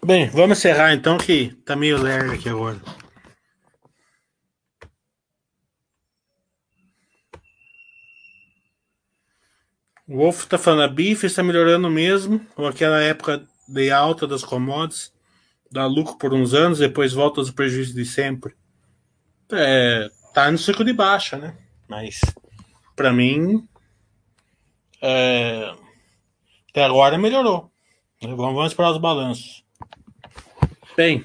[0.04, 2.82] Bem, vamos encerrar então que tá meio lerdo aqui agora.
[10.12, 14.44] O Wolf tá falando, a bife está melhorando mesmo, ou aquela época de alta das
[14.44, 15.14] commodities,
[15.72, 18.54] dá lucro por uns anos, depois volta aos prejuízos de sempre.
[19.54, 21.56] É, tá no ciclo de baixa, né?
[21.88, 22.20] Mas,
[22.94, 23.66] para mim,
[25.02, 25.74] é,
[26.70, 27.72] até agora melhorou.
[28.22, 29.64] Vamos, vamos esperar os balanços.
[30.98, 31.24] Bem.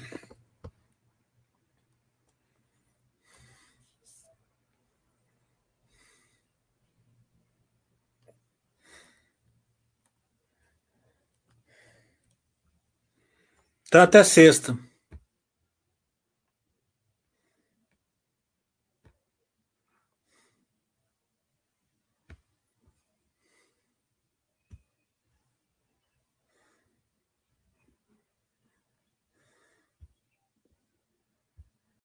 [13.89, 14.77] Tá até sexta.